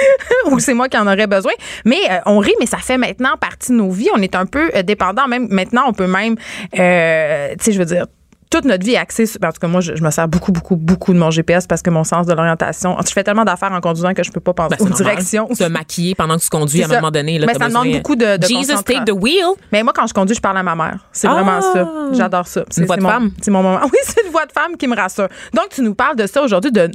[0.50, 1.52] ou c'est moi qui en aurais besoin.
[1.84, 4.08] Mais euh, on rit, mais ça fait maintenant partie de nos vies.
[4.16, 5.26] On est un peu euh, dépendant.
[5.26, 6.36] Même maintenant, on peut même,
[6.78, 8.06] euh, tu sais, je veux dire.
[8.50, 9.38] Toute notre vie est axée sur.
[9.44, 11.82] En tout cas, moi, je, je me sers beaucoup, beaucoup, beaucoup de mon GPS parce
[11.82, 12.96] que mon sens de l'orientation.
[13.06, 15.06] Je fais tellement d'affaires en conduisant que je peux pas penser Ben, aux normal.
[15.16, 15.48] directions.
[15.54, 17.38] Se maquiller pendant que tu conduis à un moment donné.
[17.38, 19.44] Là, Mais ça demande beaucoup de- de Jesus, take the wheel.
[19.70, 21.06] Mais moi, quand je conduis, je parle à ma mère.
[21.12, 21.32] C'est Ah!
[21.34, 21.86] vraiment ça.
[22.12, 22.64] J'adore ça.
[22.70, 23.30] C'est voix c'est de mon- femme?
[23.42, 23.80] C'est mon moment.
[23.84, 25.28] Oui, c'est une voix de femme qui me rassure.
[25.52, 26.90] Donc, tu nous parles de ça aujourd'hui, de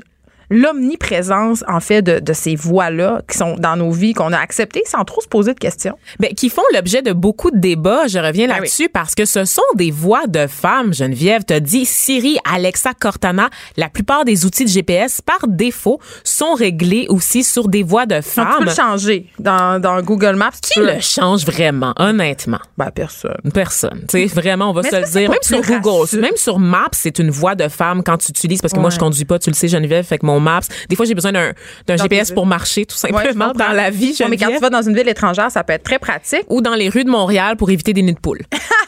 [0.53, 4.83] l'omniprésence, en fait, de, de ces voix-là qui sont dans nos vies, qu'on a acceptées
[4.85, 5.97] sans trop se poser de questions.
[6.19, 8.07] Ben, qui font l'objet de beaucoup de débats.
[8.07, 10.93] Je reviens Ben là-dessus parce que ce sont des voix de femmes.
[10.93, 13.49] Geneviève te dit Siri, Alexa, Cortana.
[13.77, 18.15] La plupart des outils de GPS, par défaut, sont réglés aussi sur des voix de
[18.15, 18.65] Donc, tu peux femmes.
[18.65, 20.51] le changer dans, dans Google Maps.
[20.61, 22.59] Qui peux- le change vraiment, honnêtement?
[22.77, 23.37] Ben, personne.
[23.53, 24.01] Personne.
[24.09, 25.29] Tu sais, vraiment, on va Mais se le dire.
[25.29, 28.73] Même sur Google, même sur Maps, c'est une voix de femme quand tu utilises, parce
[28.73, 31.05] que moi, je conduis pas, tu le sais, Geneviève, fait que mon Maps, des fois,
[31.05, 31.53] j'ai besoin d'un
[31.87, 34.95] d'un GPS pour marcher, tout simplement, dans la vie, mais quand tu vas dans une
[34.95, 36.45] ville étrangère, ça peut être très pratique.
[36.49, 38.41] Ou dans les rues de Montréal pour éviter des nids de poules.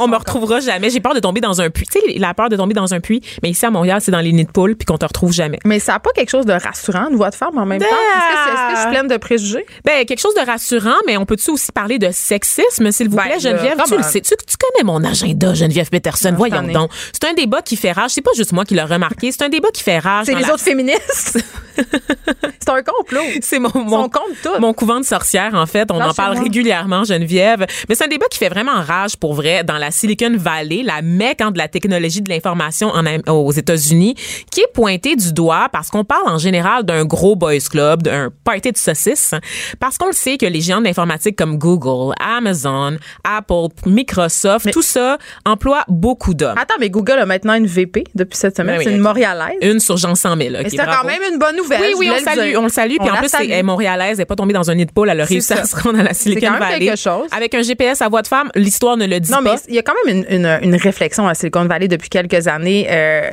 [0.00, 0.90] On me retrouvera jamais.
[0.90, 1.86] J'ai peur de tomber dans un puits.
[1.86, 3.20] Tu sais, la peur de tomber dans un puits.
[3.42, 5.58] Mais ici, à Montréal, c'est dans les nids de poules puis qu'on te retrouve jamais.
[5.64, 7.86] Mais ça n'a pas quelque chose de rassurant, une voix de femme en même temps?
[7.86, 9.66] Est-ce que, c'est- est-ce que je suis pleine de préjugés?
[9.84, 13.24] Ben, quelque chose de rassurant, mais on peut-tu aussi parler de sexisme, s'il vous Ben,
[13.24, 13.76] plaît, Geneviève?
[13.76, 14.20] come Tu le sais.
[14.20, 16.30] Tu, tu connais mon agenda, Geneviève Peterson?
[16.30, 16.90] Non, Voyons donc.
[17.12, 18.10] C'est un débat qui fait rage.
[18.12, 19.30] C'est pas juste moi qui l'ai remarqué.
[19.32, 20.26] C'est un débat qui fait rage.
[20.26, 21.38] C'est les la- autres féministes.
[21.76, 23.20] c'est un complot.
[23.40, 24.50] C'est mon, On mon, compte tout.
[24.60, 25.90] mon couvent de sorcières, en fait.
[25.90, 27.66] On en parle régulièrement, Geneviève.
[27.88, 31.02] Mais c'est un débat qui fait vraiment rage, pour vrai, dans la Silicon Valley, la
[31.02, 32.92] mecque hein, de la technologie de l'information
[33.28, 34.14] aux États-Unis,
[34.50, 38.30] qui est pointée du doigt parce qu'on parle en général d'un gros boys club, d'un
[38.44, 39.34] party de saucisses,
[39.80, 44.82] parce qu'on le sait que les géants de l'informatique comme Google, Amazon, Apple, Microsoft, tout
[44.82, 46.58] ça emploie beaucoup d'hommes.
[46.58, 48.76] Attends, mais Google a maintenant une VP depuis cette semaine.
[48.76, 49.02] Ben oui, c'est une.
[49.02, 49.58] Montréalaise.
[49.62, 50.50] Une sur Jean 100 000.
[50.52, 51.80] Mais ok, c'est quand même une bonne nouvelle.
[51.80, 52.96] Oui, oui, on salue, on le salue.
[53.00, 55.08] Puis en plus, elle est montréalaise, elle n'est pas tombée dans un nid de poule,
[55.10, 55.60] elle a réussi ça.
[55.62, 56.86] à se rendre à la Silicon Valley.
[56.86, 57.28] quelque chose.
[57.32, 59.60] Avec un GPS à voix de femme, l'histoire ne le dit Non, mais pas.
[59.68, 62.86] il y a quand même une, une- une réflexion à Silicon Valley depuis quelques années.
[62.90, 63.30] Euh,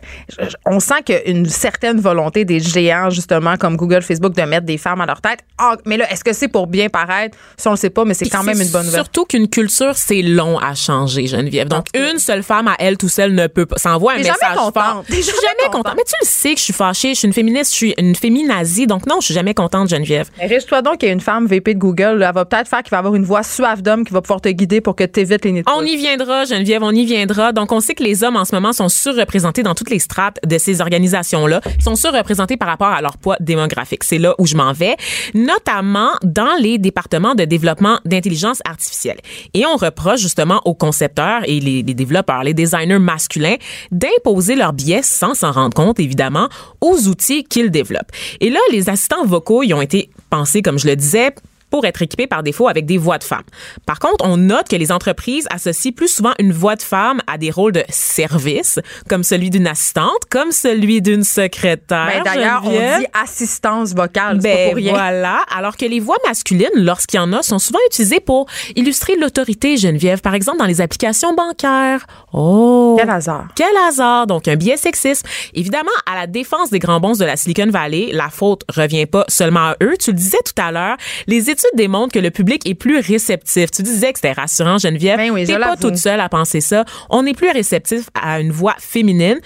[0.65, 4.41] on sent qu'il y a une certaine volonté des géants, justement, comme Google, Facebook, de
[4.43, 5.39] mettre des femmes à leur tête.
[5.57, 7.37] Ah, mais là, est-ce que c'est pour bien paraître?
[7.57, 8.99] Ça, on le sait pas, mais c'est quand même une bonne nouvelle.
[9.01, 11.67] Surtout qu'une culture, c'est long à changer, Geneviève.
[11.67, 13.77] Donc, une seule femme à elle tout seule ne peut pas.
[13.77, 14.73] Ça envoie un message jamais contente.
[14.73, 15.03] fort.
[15.07, 15.83] T'es Je suis jamais jamais contente.
[15.83, 15.93] contente.
[15.97, 18.15] Mais tu le sais que je suis fâchée, je suis une féministe, je suis une
[18.15, 18.87] féminazie.
[18.87, 20.29] Donc, non, je suis jamais contente, Geneviève.
[20.37, 22.23] Mais Riche-toi donc qu'il y a une femme VP de Google.
[22.23, 24.49] elle va peut-être faire qu'il va avoir une voix suave d'homme qui va pouvoir te
[24.49, 27.51] guider pour que tu évites On y viendra, Geneviève, on y viendra.
[27.51, 30.39] Donc, on sait que les hommes, en ce moment, sont surreprésentés dans toutes les strates
[30.45, 31.61] de ces organisations-là.
[31.77, 34.03] Ils sont surreprésentés par rapport à leur poids démographique.
[34.03, 34.95] C'est là où je m'en vais,
[35.33, 39.17] notamment dans les départements de développement d'intelligence artificielle.
[39.53, 43.55] Et on reproche justement aux concepteurs et les, les développeurs, les designers masculins,
[43.91, 46.49] d'imposer leurs biais sans s'en rendre compte, évidemment,
[46.81, 48.11] aux outils qu'ils développent.
[48.39, 51.33] Et là, les assistants vocaux, ils ont été pensés, comme je le disais,
[51.69, 53.43] pour être équipés par défaut avec des voix de femmes.
[53.85, 57.37] Par contre, on note que les entreprises associent plus souvent une voix de femme à
[57.37, 62.07] des rôles de service, comme celui d'une assistante, comme celui d'une secrétaire.
[62.07, 64.37] Ben, D'ailleurs, on dit assistance vocale.
[64.37, 64.93] pas Ben pour rien.
[64.93, 65.41] voilà.
[65.55, 69.77] Alors que les voix masculines, lorsqu'il y en a, sont souvent utilisées pour illustrer l'autorité,
[69.77, 70.21] Geneviève.
[70.21, 72.05] Par exemple, dans les applications bancaires.
[72.33, 72.95] Oh!
[72.99, 73.47] Quel hasard.
[73.55, 74.27] Quel hasard!
[74.27, 75.25] Donc, un biais sexiste.
[75.53, 79.25] Évidemment, à la défense des grands bons de la Silicon Valley, la faute revient pas
[79.27, 79.93] seulement à eux.
[79.99, 83.71] Tu le disais tout à l'heure, les études démontrent que le public est plus réceptif?
[83.71, 85.17] Tu disais que c'était rassurant, Geneviève.
[85.17, 86.85] Ben oui, T'es pas toute seule à penser ça.
[87.09, 89.39] On est plus réceptif à une voix féminine,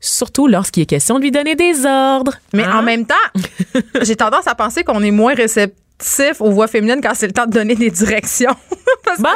[0.00, 2.34] surtout lorsqu'il est question de lui donner des ordres.
[2.52, 2.78] Mais Hein?
[2.78, 3.14] en même temps,
[4.02, 5.76] j'ai tendance à penser qu'on est moins réceptif
[6.40, 8.54] aux voix féminines quand c'est le temps de donner des directions.
[9.18, 9.30] bah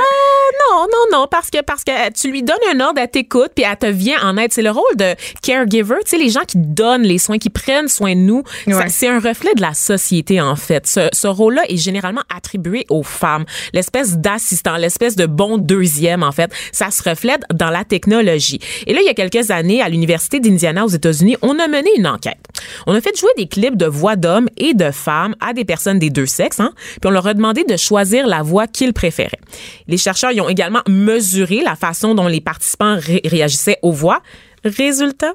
[0.70, 3.64] non, non, non, parce que parce que tu lui donnes un ordre, elle t'écoute, puis
[3.68, 4.52] elle te vient en aide.
[4.52, 7.88] C'est le rôle de caregiver, tu sais, les gens qui donnent les soins, qui prennent
[7.88, 8.42] soin de nous.
[8.88, 10.86] C'est un reflet de la société en fait.
[10.86, 13.44] Ce, ce rôle-là est généralement attribué aux femmes.
[13.72, 18.60] L'espèce d'assistant, l'espèce de bon deuxième en fait, ça se reflète dans la technologie.
[18.86, 21.90] Et là, il y a quelques années, à l'université d'Indiana aux États-Unis, on a mené
[21.96, 22.38] une enquête.
[22.86, 25.98] On a fait jouer des clips de voix d'hommes et de femmes à des personnes
[25.98, 29.40] des deux sexes, puis on leur a demandé de choisir la voix qu'ils préféraient.
[29.88, 34.22] Les chercheurs y ont également mesuré la façon dont les participants réagissaient aux voix.
[34.64, 35.34] Résultat,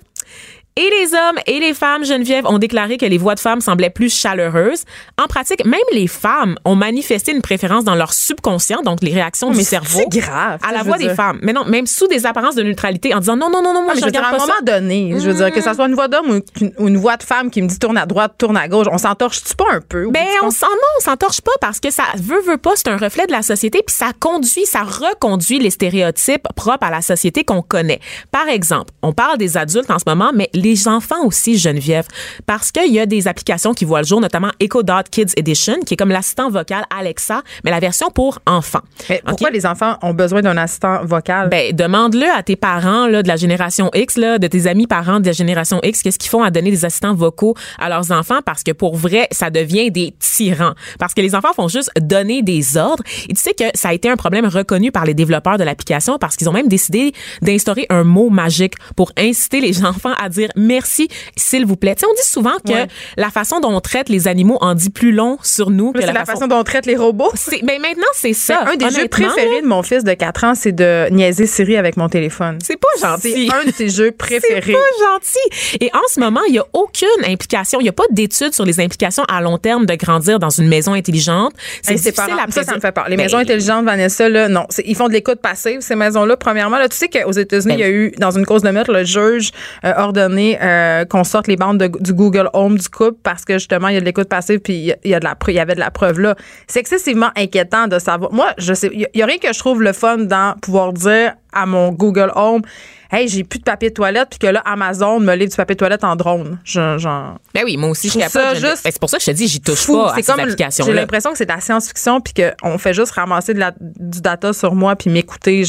[0.76, 3.90] et les hommes et les femmes, Geneviève, ont déclaré que les voix de femmes semblaient
[3.90, 4.84] plus chaleureuses.
[5.22, 9.52] En pratique, même les femmes ont manifesté une préférence dans leur subconscient, donc les réactions
[9.52, 10.00] du cerveau.
[10.00, 10.60] C'est grave.
[10.68, 11.40] À la voix des femmes.
[11.42, 13.94] Mais non, même sous des apparences de neutralité, en disant non, non, non, non, moi,
[13.96, 16.08] ah, je, regarde à un moment donné, je veux dire, que ça soit une voix
[16.08, 16.42] d'homme
[16.80, 18.98] ou une, voix de femme qui me dit tourne à droite, tourne à gauche, on
[18.98, 20.10] s'entorche-tu pas un peu?
[20.12, 22.98] Ben, on s'en, non, on s'entorche pas parce que ça veut, veut pas, c'est un
[22.98, 27.44] reflet de la société, puis ça conduit, ça reconduit les stéréotypes propres à la société
[27.44, 28.00] qu'on connaît.
[28.32, 32.08] Par exemple, on parle des adultes en ce moment, mais les enfants aussi Geneviève,
[32.46, 35.80] parce qu'il y a des applications qui voient le jour, notamment Echo Dot Kids Edition,
[35.86, 38.82] qui est comme l'assistant vocal Alexa, mais la version pour enfants.
[39.10, 41.50] Mais pourquoi les enfants ont besoin d'un assistant vocal?
[41.50, 45.20] Ben, demande-le à tes parents là, de la génération X, là, de tes amis parents
[45.20, 48.40] de la génération X, qu'est-ce qu'ils font à donner des assistants vocaux à leurs enfants,
[48.46, 50.74] parce que pour vrai, ça devient des tyrans.
[51.00, 53.04] Parce que les enfants font juste donner des ordres.
[53.28, 56.18] Et tu sais que ça a été un problème reconnu par les développeurs de l'application
[56.18, 60.49] parce qu'ils ont même décidé d'instaurer un mot magique pour inciter les enfants à dire
[60.56, 61.96] merci s'il vous plaît.
[61.96, 64.90] Tu sais, on dit souvent que la façon dont on traite les animaux en dit
[64.90, 66.48] plus long sur nous que la, la façon...
[66.48, 67.32] dont on traite les robots.
[67.36, 68.64] C'est, ben maintenant, c'est ça.
[68.68, 71.98] un des jeux préférés de mon fils de 4 ans, c'est de niaiser Siri avec
[71.98, 72.60] mon téléphone.
[72.64, 73.48] C'est pas gentil.
[73.48, 74.62] C'est un de ses jeux préférés.
[74.66, 75.78] c'est pas gentil.
[75.82, 78.66] Et en ce moment, il y a aucune implication, il y a pas d'études sur
[78.66, 81.54] les implications à long terme de grandir dans une maison intelligente.
[81.82, 83.06] C'est difficile à Ça, ça me fait peur.
[83.10, 84.66] Les ben, maisons intelligentes, Vanessa, là, non.
[84.84, 86.38] Ils font de l'écoute passive, ces maisons-là.
[86.38, 88.70] Premièrement, là, tu sais qu'aux États-Unis, ben il y a eu, dans une cause de
[88.70, 89.52] meurtre, le juge
[89.86, 93.88] euh, ordonné euh, qu'on sorte les bandes du Google Home du couple parce que justement,
[93.88, 94.74] il y a de l'écoute passive puis
[95.04, 96.36] il y, a de la, il y avait de la preuve là.
[96.68, 98.32] C'est excessivement inquiétant de savoir.
[98.32, 101.34] Moi, je sais, il y, a rien que je trouve le fun dans pouvoir dire
[101.54, 102.62] à mon Google Home
[103.12, 105.76] hey, j'ai plus de papier de toilette, puis que là, Amazon me livre du papier
[105.76, 106.60] de toilette en drone.
[106.64, 108.62] Genre, ben oui, moi aussi, je suis capable.
[108.62, 110.94] Ben, c'est pour ça que je te dis, j'y touche pas à comme applications J'ai
[110.94, 114.54] l'impression que c'est de la science-fiction, puis qu'on fait juste ramasser de la, du data
[114.54, 115.64] sur moi, puis m'écouter.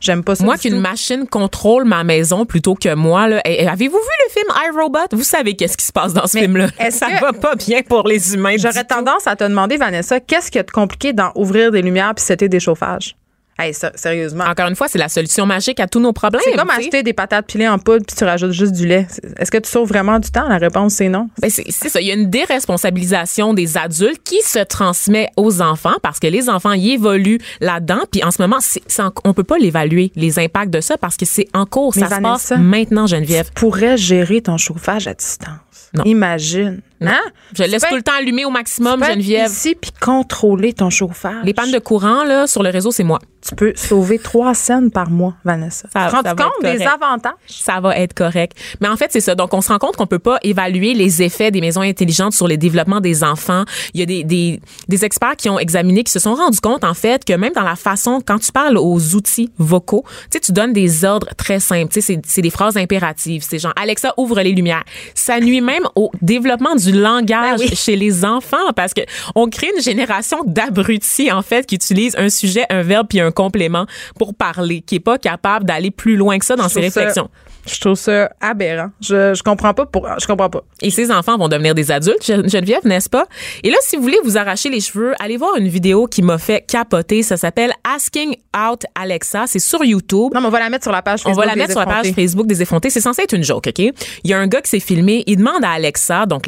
[0.00, 0.44] J'aime pas ça.
[0.44, 3.40] Moi, qu'une machine contrôle ma maison plutôt que moi, là.
[3.44, 4.98] Avez-vous vu le film iRobot?
[5.12, 6.68] Vous savez qu'est-ce qui se passe dans ce film-là.
[6.90, 8.56] Ça va pas bien pour les humains.
[8.58, 12.24] J'aurais tendance à te demander, Vanessa, qu'est-ce qui est compliqué dans ouvrir des lumières puis
[12.24, 13.16] c'était des chauffages?
[13.60, 14.44] Hey, sérieusement.
[14.44, 16.40] Encore une fois, c'est la solution magique à tous nos problèmes.
[16.44, 19.06] C'est comme acheter des patates pilées en poudre puis tu rajoutes juste du lait.
[19.38, 20.48] Est-ce que tu sauves vraiment du temps?
[20.48, 21.28] La réponse, c'est non.
[21.40, 22.00] Ben c'est ça.
[22.00, 26.48] Il y a une déresponsabilisation des adultes qui se transmet aux enfants parce que les
[26.48, 28.00] enfants y évoluent là-dedans.
[28.10, 28.82] Puis en ce moment, c'est,
[29.24, 31.94] on peut pas l'évaluer, les impacts de ça, parce que c'est en cours.
[31.94, 33.48] ça se passe maintenant, Geneviève.
[33.48, 35.90] Tu pourrais gérer ton chauffage à distance.
[35.94, 36.04] Non.
[36.04, 36.80] Imagine.
[37.00, 37.20] Hein?
[37.54, 39.50] Je laisse tout le temps allumé au maximum, tu Geneviève.
[39.50, 41.44] ici puis contrôler ton chauffage.
[41.44, 43.18] Les pannes de courant là sur le réseau, c'est moi.
[43.46, 45.88] Tu peux sauver trois scènes par mois, Vanessa.
[45.94, 47.32] Ça, tu compte des avantages?
[47.48, 48.52] Ça va être correct.
[48.82, 49.34] Mais en fait, c'est ça.
[49.34, 52.46] Donc, on se rend compte qu'on peut pas évaluer les effets des maisons intelligentes sur
[52.46, 53.64] le développement des enfants.
[53.94, 56.84] Il y a des, des, des experts qui ont examiné, qui se sont rendus compte,
[56.84, 60.40] en fait, que même dans la façon, quand tu parles aux outils vocaux, tu sais,
[60.40, 61.90] tu donnes des ordres très simples.
[61.94, 63.42] Tu sais, c'est des phrases impératives.
[63.48, 64.84] C'est genre, Alexa, ouvre les lumières.
[65.14, 69.02] Ça nuit même au développement du langage ben chez les enfants parce que
[69.34, 73.30] on crée une génération d'abrutis, en fait, qui utilisent un sujet, un verbe puis un
[73.30, 73.86] complément
[74.18, 77.28] pour parler, qui est pas capable d'aller plus loin que ça dans ses réflexions.
[77.66, 78.90] je trouve ça aberrant.
[79.00, 80.62] Je, je comprends pas pour, je comprends pas.
[80.82, 83.26] Et ces enfants vont devenir des adultes, Geneviève, n'est-ce pas?
[83.62, 86.38] Et là, si vous voulez vous arracher les cheveux, allez voir une vidéo qui m'a
[86.38, 87.22] fait capoter.
[87.22, 89.44] Ça s'appelle Asking Out Alexa.
[89.46, 90.32] C'est sur YouTube.
[90.34, 91.36] Non, mais on va la mettre sur la page Facebook.
[91.36, 92.90] On va la mettre sur la page Facebook des effrontés.
[92.90, 93.78] C'est censé être une joke, OK?
[93.78, 95.22] Il y a un gars qui s'est filmé.
[95.26, 96.46] Il demande à Alexa, donc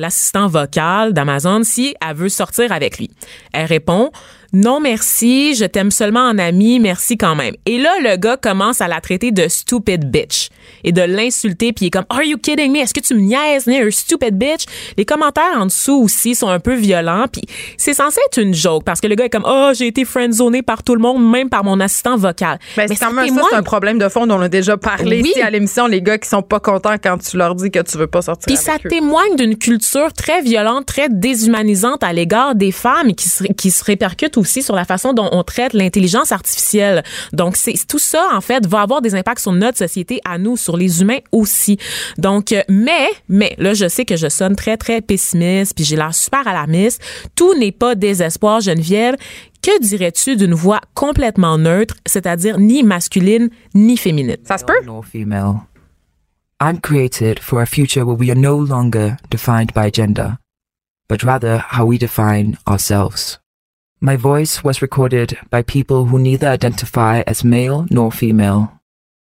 [0.49, 3.11] vocal d'Amazon, si elle veut sortir avec lui.
[3.53, 4.11] Elle répond,
[4.53, 7.55] non merci, je t'aime seulement en ami, merci quand même.
[7.65, 10.51] Et là, le gars commence à la traiter de stupid bitch
[10.85, 12.81] et de l'insulter, puis il est comme Are you kidding me?
[12.81, 14.65] Est-ce que tu me niaises, un stupid bitch?
[14.99, 17.43] Les commentaires en dessous aussi sont un peu violents, puis
[17.79, 20.61] c'est censé être une joke parce que le gars est comme Oh, j'ai été friendzoné
[20.61, 22.59] par tout le monde, même par mon assistant vocal.
[22.77, 23.11] Ben, Mais c'est ça,
[23.51, 26.19] c'est un problème de fond dont on a déjà parlé ici à l'émission, les gars
[26.19, 28.47] qui sont pas contents quand tu leur dis que tu veux pas sortir.
[28.47, 33.45] Puis ça témoigne d'une culture très violente, très déshumanisante à l'égard des femmes qui se,
[33.45, 37.03] qui se répercute aussi sur la façon dont on traite l'intelligence artificielle.
[37.33, 40.57] Donc, c'est tout ça, en fait, va avoir des impacts sur notre société à nous,
[40.57, 41.79] sur les humains aussi.
[42.19, 45.97] Donc, euh, mais, mais, là, je sais que je sonne très, très pessimiste, puis j'ai
[45.97, 47.01] l'air super alarmiste.
[47.35, 49.17] Tout n'est pas désespoir, Geneviève.
[49.63, 54.37] Que dirais-tu d'une voix complètement neutre, c'est-à-dire ni masculine ni féminine?
[54.45, 54.75] Ça se peut?
[55.05, 55.61] female.
[56.61, 60.39] I'm created for a future where we are no longer defined by gender,
[61.09, 63.42] but rather how we define ourselves.
[64.05, 68.69] My voice was recorded by people who neither identify as male nor female,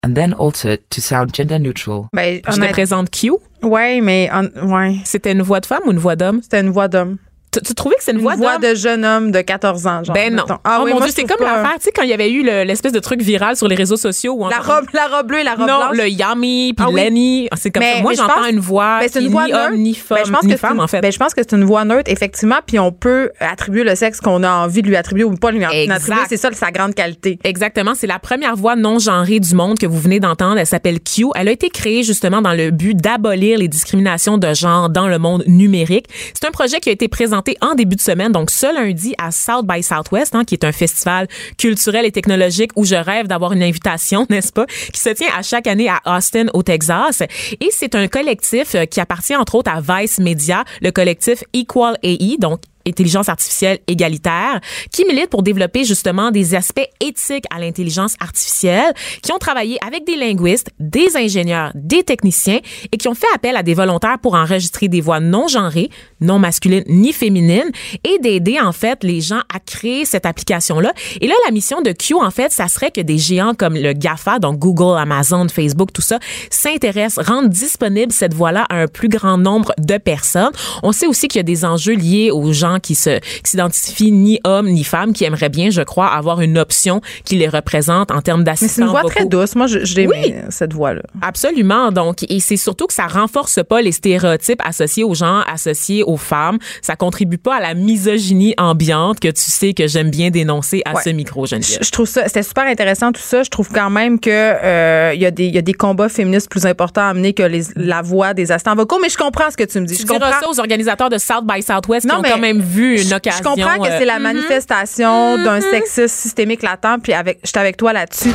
[0.04, 2.06] and then altered to sound gender neutral.
[2.12, 3.32] Ben, Je te honnête- présente Q.
[3.62, 6.40] Ouais, mais hon- ouais, C'était une voix de femme ou une voix d'homme?
[6.40, 7.18] c'était une voix d'homme.
[7.52, 10.14] Tu, trouvais que c'est une, Une voix, de jeune homme de 14 ans, genre.
[10.14, 10.44] Ben non.
[10.62, 12.44] Ah oh oui, mon Dieu, c'est comme l'affaire, tu sais, quand il y avait eu
[12.44, 15.26] le- l'espèce de truc viral sur les réseaux sociaux où on La robe, la robe
[15.26, 15.96] bleue et la robe non, blanche.
[15.96, 17.00] le yummy puis Ah oui.
[17.00, 17.48] Lenny.
[17.50, 18.02] Ah, C'est comme Mais- ça.
[18.02, 19.76] Moi, j'entends une voix Ben, c'est est une ni voix homme, neutre.
[19.78, 21.00] ni femme, Ben, je pense ni que femme, une- en fait.
[21.00, 24.20] ben, je pense que c'est une voix neutre, effectivement, puis on peut attribuer le sexe
[24.20, 25.90] qu'on a envie de lui attribuer ou pas lui Exact.
[25.96, 26.22] attribuer.
[26.28, 27.40] C'est ça sa grande qualité.
[27.42, 30.56] Exactement, c'est la première voix non genrée du monde que vous venez d'entendre.
[30.58, 31.26] Elle s'appelle Q.
[31.34, 35.18] Elle a été créée justement dans le but d'abolir les discriminations de genre dans le
[35.18, 36.06] monde numérique.
[36.40, 39.30] C'est un projet qui a été présenté en début de semaine, donc ce lundi à
[39.30, 43.52] South by Southwest, hein, qui est un festival culturel et technologique où je rêve d'avoir
[43.52, 47.22] une invitation, n'est-ce pas, qui se tient à chaque année à Austin, au Texas.
[47.60, 51.96] Et c'est un collectif euh, qui appartient entre autres à Vice Media, le collectif Equal
[52.02, 54.60] AI, donc intelligence artificielle égalitaire,
[54.92, 60.06] qui milite pour développer justement des aspects éthiques à l'intelligence artificielle, qui ont travaillé avec
[60.06, 64.34] des linguistes, des ingénieurs, des techniciens et qui ont fait appel à des volontaires pour
[64.34, 67.70] enregistrer des voix non genrées, non masculines ni féminines
[68.04, 70.92] et d'aider en fait les gens à créer cette application-là.
[71.20, 73.92] Et là, la mission de Q, en fait, ça serait que des géants comme le
[73.92, 76.18] GAFA, donc Google, Amazon, Facebook, tout ça,
[76.50, 80.50] s'intéressent, rendent disponible cette voix-là à un plus grand nombre de personnes.
[80.82, 84.12] On sait aussi qu'il y a des enjeux liés aux gens qui se qui s'identifient
[84.12, 88.10] ni hommes ni femmes, qui aimeraient bien, je crois, avoir une option qui les représente
[88.10, 89.14] en termes Mais c'est une voix vocaux.
[89.14, 89.54] très douce.
[89.54, 90.34] Moi, je, je Oui.
[90.50, 91.02] cette voix-là.
[91.22, 91.92] Absolument.
[91.92, 96.09] Donc, et c'est surtout que ça renforce pas les stéréotypes associés aux gens, associés aux
[96.16, 96.58] femmes.
[96.82, 100.94] Ça contribue pas à la misogynie ambiante que tu sais que j'aime bien dénoncer à
[100.94, 101.02] Ouais.
[101.04, 101.78] ce micro, Je, Geneviève.
[101.82, 103.42] je trouve ça, c'était super intéressant tout ça.
[103.42, 106.08] Je trouve quand même que euh, il y a des, il y a des combats
[106.08, 108.98] féministes plus importants à mener que les, la voix des assistants vocaux.
[109.00, 109.96] Mais je comprends ce que tu me dis.
[109.96, 110.30] Tu je comprends.
[110.30, 113.08] ça aux organisateurs de South by Southwest Non, qui ont mais quand même vu une
[113.08, 113.38] Je- occasion.
[113.38, 117.58] Je comprends que euh, c'est la manifestation d'un sexisme systémique latent, puis avec, je suis
[117.58, 118.32] avec toi là-dessus.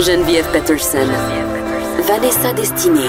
[0.00, 1.06] Geneviève Peterson.
[2.06, 3.08] Vanessa Destinée.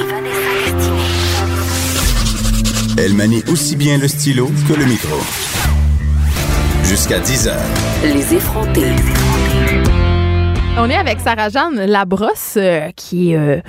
[2.97, 5.17] Elle manie aussi bien le stylo que le micro.
[6.83, 7.55] Jusqu'à 10 heures.
[8.03, 8.91] Les effrontés.
[10.79, 13.59] On est avec Sarah-Jeanne Labrosse, euh, qui est euh,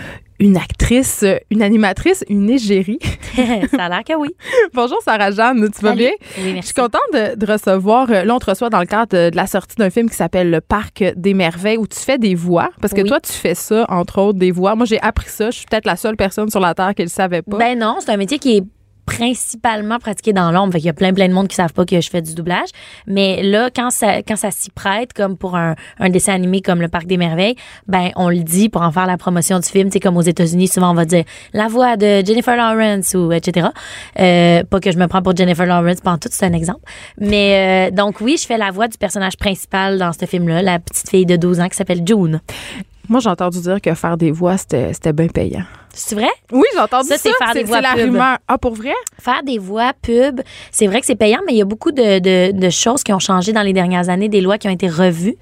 [0.41, 2.99] une actrice, euh, une animatrice, une égérie.
[3.71, 4.29] ça a l'air que oui.
[4.75, 5.97] Bonjour Sarah-Jeanne, tu vas Salut.
[5.99, 6.11] bien?
[6.39, 6.67] Oui, Je merci.
[6.69, 8.09] suis contente de, de recevoir.
[8.11, 10.51] Là, on te reçoit dans le cadre de, de la sortie d'un film qui s'appelle
[10.51, 12.69] Le Parc des Merveilles, où tu fais des voix.
[12.81, 13.09] Parce que Oui.
[13.09, 14.75] toi, tu fais ça, entre autres, des voix.
[14.75, 15.51] Moi, j'ai appris ça.
[15.51, 17.57] Je suis peut-être la seule personne sur la Terre qui le savait pas.
[17.57, 18.63] Ben non, c'est un métier qui est
[19.09, 20.75] principalement pratiqué dans l'ombre.
[20.75, 22.35] Fait qu'il y a plein, plein de monde qui savent pas que je fais du
[22.35, 22.69] doublage.
[23.07, 26.83] Mais là, quand ça, quand ça s'y prête, comme pour un, un dessin animé comme
[26.83, 29.89] Le Parc des Merveilles, ben, on le dit pour en faire la promotion du film.
[29.89, 33.33] Tu sais, comme aux États-Unis, souvent, on va dire la voix de Jennifer Lawrence ou
[33.33, 33.69] etc.
[34.21, 36.83] Euh, pas que je me prends pour Jennifer Lawrence, pas en tout, c'est un exemple.
[37.19, 40.79] Mais, euh, donc oui, je fais la voix du personnage principal dans ce film-là, la
[40.79, 42.41] petite fille de 12 ans qui s'appelle June.
[43.09, 45.65] Moi, j'ai entendu dire que faire des voix, c'était c'était bien payant.
[45.95, 46.29] C'est vrai?
[46.53, 47.17] Oui, j'ai entendu ça.
[47.17, 48.13] Ça, c'est faire des voix C'est la pub.
[48.13, 48.39] rumeur.
[48.47, 48.93] Ah, pour vrai?
[49.21, 52.19] faire des voix pub, c'est vrai que c'est payant, mais il y a beaucoup de,
[52.21, 54.89] de, de choses qui ont changé dans les dernières années, des lois qui ont été
[54.89, 55.37] revues.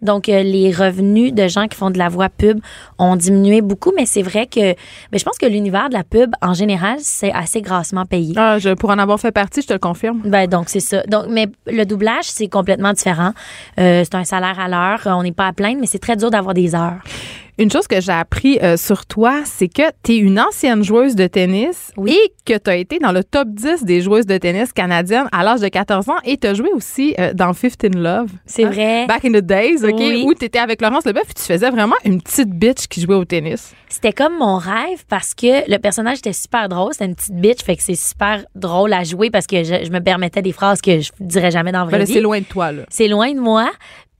[0.00, 2.60] Donc, euh, les revenus de gens qui font de la voix pub
[2.98, 6.30] ont diminué beaucoup, mais c'est vrai que ben, je pense que l'univers de la pub,
[6.40, 8.32] en général, c'est assez grassement payé.
[8.36, 10.20] Ah, je, pour en avoir fait partie, je te le confirme.
[10.24, 11.02] Ben, donc, c'est ça.
[11.08, 13.32] Donc, mais le doublage, c'est complètement différent.
[13.80, 15.00] Euh, c'est un salaire à l'heure.
[15.18, 17.00] On n'est pas à plaindre, mais c'est très dur d'avoir des heures.
[17.58, 21.16] Une chose que j'ai appris euh, sur toi, c'est que tu es une ancienne joueuse
[21.16, 22.12] de tennis Oui.
[22.16, 25.42] et que tu as été dans le top 10 des joueuses de tennis canadiennes à
[25.42, 28.28] l'âge de 14 ans et tu as joué aussi euh, dans 15 Love.
[28.46, 28.70] C'est Hein?
[28.70, 29.06] vrai.
[29.06, 29.94] Back in the days, OK?
[29.98, 30.24] Oui.
[30.24, 33.16] Où tu étais avec Laurence Leboeuf et tu faisais vraiment une petite bitch qui jouait
[33.16, 33.72] au tennis.
[33.88, 36.92] C'était comme mon rêve parce que le personnage était super drôle.
[36.92, 39.90] C'était une petite bitch, fait que c'est super drôle à jouer parce que je, je
[39.90, 42.12] me permettais des phrases que je dirais jamais dans la Ben vraie vie.
[42.12, 42.82] c'est loin de toi, là.
[42.88, 43.68] C'est loin de moi.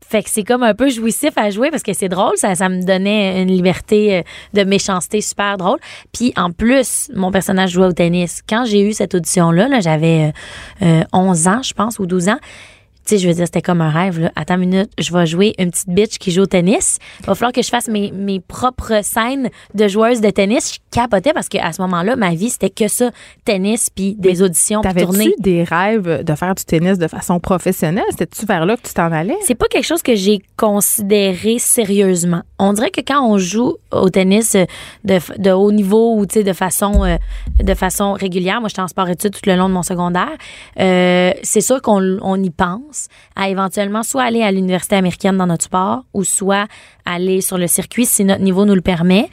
[0.09, 2.71] Fait que c'est comme un peu jouissif à jouer parce que c'est drôle, ça, ça
[2.71, 4.23] me donnait une liberté euh,
[4.55, 5.79] de méchanceté super drôle.
[6.13, 8.41] Puis en plus, mon personnage jouait au tennis.
[8.49, 10.33] Quand j'ai eu cette audition-là, là, j'avais
[10.83, 12.39] euh, euh, 11 ans, je pense, ou 12 ans.
[13.09, 14.31] Tu sais, je veux dire, c'était comme un rêve, là.
[14.37, 16.99] Attends une minute, je vais jouer une petite bitch qui joue au tennis.
[17.21, 20.75] Il va falloir que je fasse mes, mes propres scènes de joueuse de tennis.
[20.75, 23.11] Je capotais parce qu'à ce moment-là, ma vie, c'était que ça,
[23.47, 25.19] tennis, puis des auditions, puis tournées.
[25.25, 28.05] T'avais-tu des rêves de faire du tennis de façon professionnelle?
[28.11, 29.39] C'était-tu vers là que tu t'en allais?
[29.41, 32.43] C'est pas quelque chose que j'ai considéré sérieusement.
[32.59, 34.55] On dirait que quand on joue au tennis
[35.05, 37.17] de, de haut niveau ou, tu sais, de façon, euh,
[37.59, 40.37] de façon régulière, moi, j'étais en sport-études tout le long de mon secondaire,
[40.79, 42.98] euh, c'est sûr qu'on on y pense
[43.37, 46.67] à éventuellement soit aller à l'université américaine dans notre sport ou soit
[47.05, 49.29] aller sur le circuit si notre niveau nous le permet.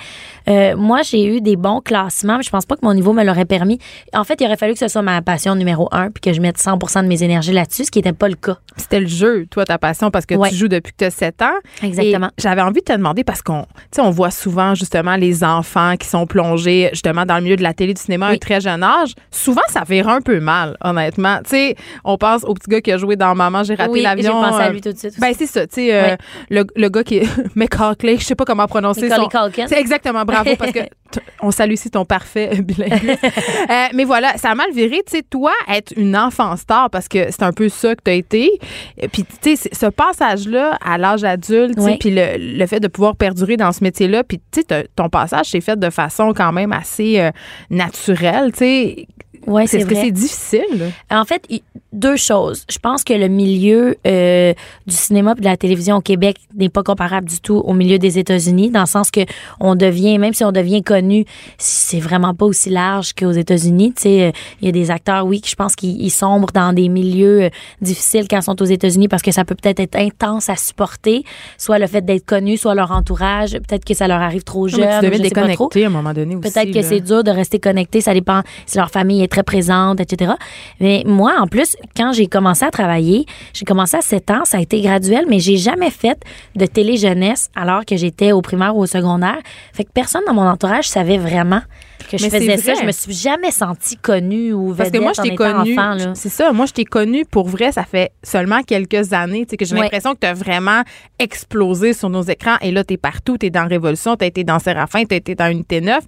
[0.47, 3.23] Euh, moi, j'ai eu des bons classements, mais je pense pas que mon niveau me
[3.23, 3.79] l'aurait permis.
[4.13, 6.41] En fait, il aurait fallu que ce soit ma passion numéro un puis que je
[6.41, 8.58] mette 100% de mes énergies là-dessus, ce qui n'était pas le cas.
[8.77, 10.49] C'était le jeu, toi, ta passion, parce que Ouais.
[10.49, 11.53] tu joues depuis que tu as 7 ans.
[11.81, 12.29] Exactement.
[12.38, 13.65] J'avais envie de te demander, parce qu'on
[13.97, 17.74] on voit souvent, justement, les enfants qui sont plongés, justement, dans le milieu de la
[17.74, 18.39] télé, du cinéma à un Oui.
[18.39, 19.13] très jeune âge.
[19.32, 21.38] Souvent, ça vire un peu mal, honnêtement.
[21.43, 24.01] Tu sais, on pense au petit gars qui a joué dans Maman, j'ai raté Oui,
[24.01, 24.24] l'avion.
[24.43, 25.20] j'ai pensé à euh, lui tout de suite.
[25.20, 26.15] Ben, c'est ça, tu sais, euh,
[26.49, 29.67] le, le gars qui est McCarkley, je sais pas comment prononcer Macaulay son...
[29.67, 30.79] C'est exactement, bravo, parce que
[31.41, 33.17] on salue ici ton parfait bilingue.
[33.69, 37.07] Euh, mais voilà, ça a mal viré, tu sais, toi, être une enfant star, parce
[37.07, 38.59] que c'est un peu ça que tu as été.
[38.97, 41.97] Et Puis, tu sais, ce passage-là à l'âge adulte, Oui.
[41.99, 45.47] puis le, le fait de pouvoir perdurer dans ce métier-là, puis, tu sais, ton passage
[45.47, 47.31] s'est fait de façon quand même assez euh,
[47.71, 49.07] naturelle, tu sais.
[49.48, 50.91] Ouais, c'est Est-ce que c'est difficile?
[51.12, 51.48] En fait,
[51.93, 52.66] deux choses.
[52.70, 54.54] Je pense que le milieu euh,
[54.86, 57.98] du cinéma et de la télévision au Québec n'est pas comparable du tout au milieu
[57.98, 59.22] des États-Unis, dans le sens que
[59.60, 61.26] on devient, même si on devient connu,
[61.58, 63.93] c'est vraiment pas aussi large qu'aux États-Unis.
[63.96, 64.32] Tu sais, euh,
[64.62, 67.43] il y a des acteurs, oui, qui je pense qu'ils ils sombrent dans des milieux
[67.43, 67.50] euh,
[67.82, 71.24] difficiles quand ils sont aux États-Unis parce que ça peut peut-être être intense à supporter,
[71.58, 73.52] soit le fait d'être connu, soit leur entourage.
[73.54, 75.00] Peut-être que ça leur arrive trop Non, mais jeune.
[75.00, 75.48] tu devais je te sais pas trop.
[75.70, 76.36] déconnecter à un moment donné.
[76.38, 79.99] Peut-être que c'est dur de rester connecté, ça dépend si leur famille est très présente,
[79.99, 80.33] etc.
[80.79, 84.57] Mais moi, en plus, quand j'ai commencé à travailler, j'ai commencé à 7 ans, ça
[84.57, 86.17] a été graduel, mais j'ai jamais fait
[86.55, 89.38] de télé-jeunesse alors que j'étais au primaire ou au secondaire.
[89.73, 91.61] Fait que personne dans mon entourage savait vraiment
[92.09, 92.73] que je Mais faisais ça.
[92.79, 95.73] Je me suis jamais sentie connue ou Parce que moi, je t'ai étant connu.
[95.77, 96.11] enfant, là.
[96.13, 96.51] C'est ça.
[96.53, 97.71] Moi, je t'ai connu pour vrai.
[97.71, 99.45] Ça fait seulement quelques années.
[99.45, 99.81] Tu sais, que j'ai Ouais.
[99.81, 100.83] l'impression que tu as vraiment
[101.19, 102.57] explosé sur nos écrans.
[102.61, 103.38] Et là, tu es partout.
[103.39, 104.15] Tu es dans Révolution.
[104.17, 105.03] Tu as été dans Séraphin.
[105.05, 105.99] Tu as été dans Unité 9.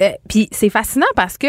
[0.00, 1.48] Euh, Puis c'est fascinant parce que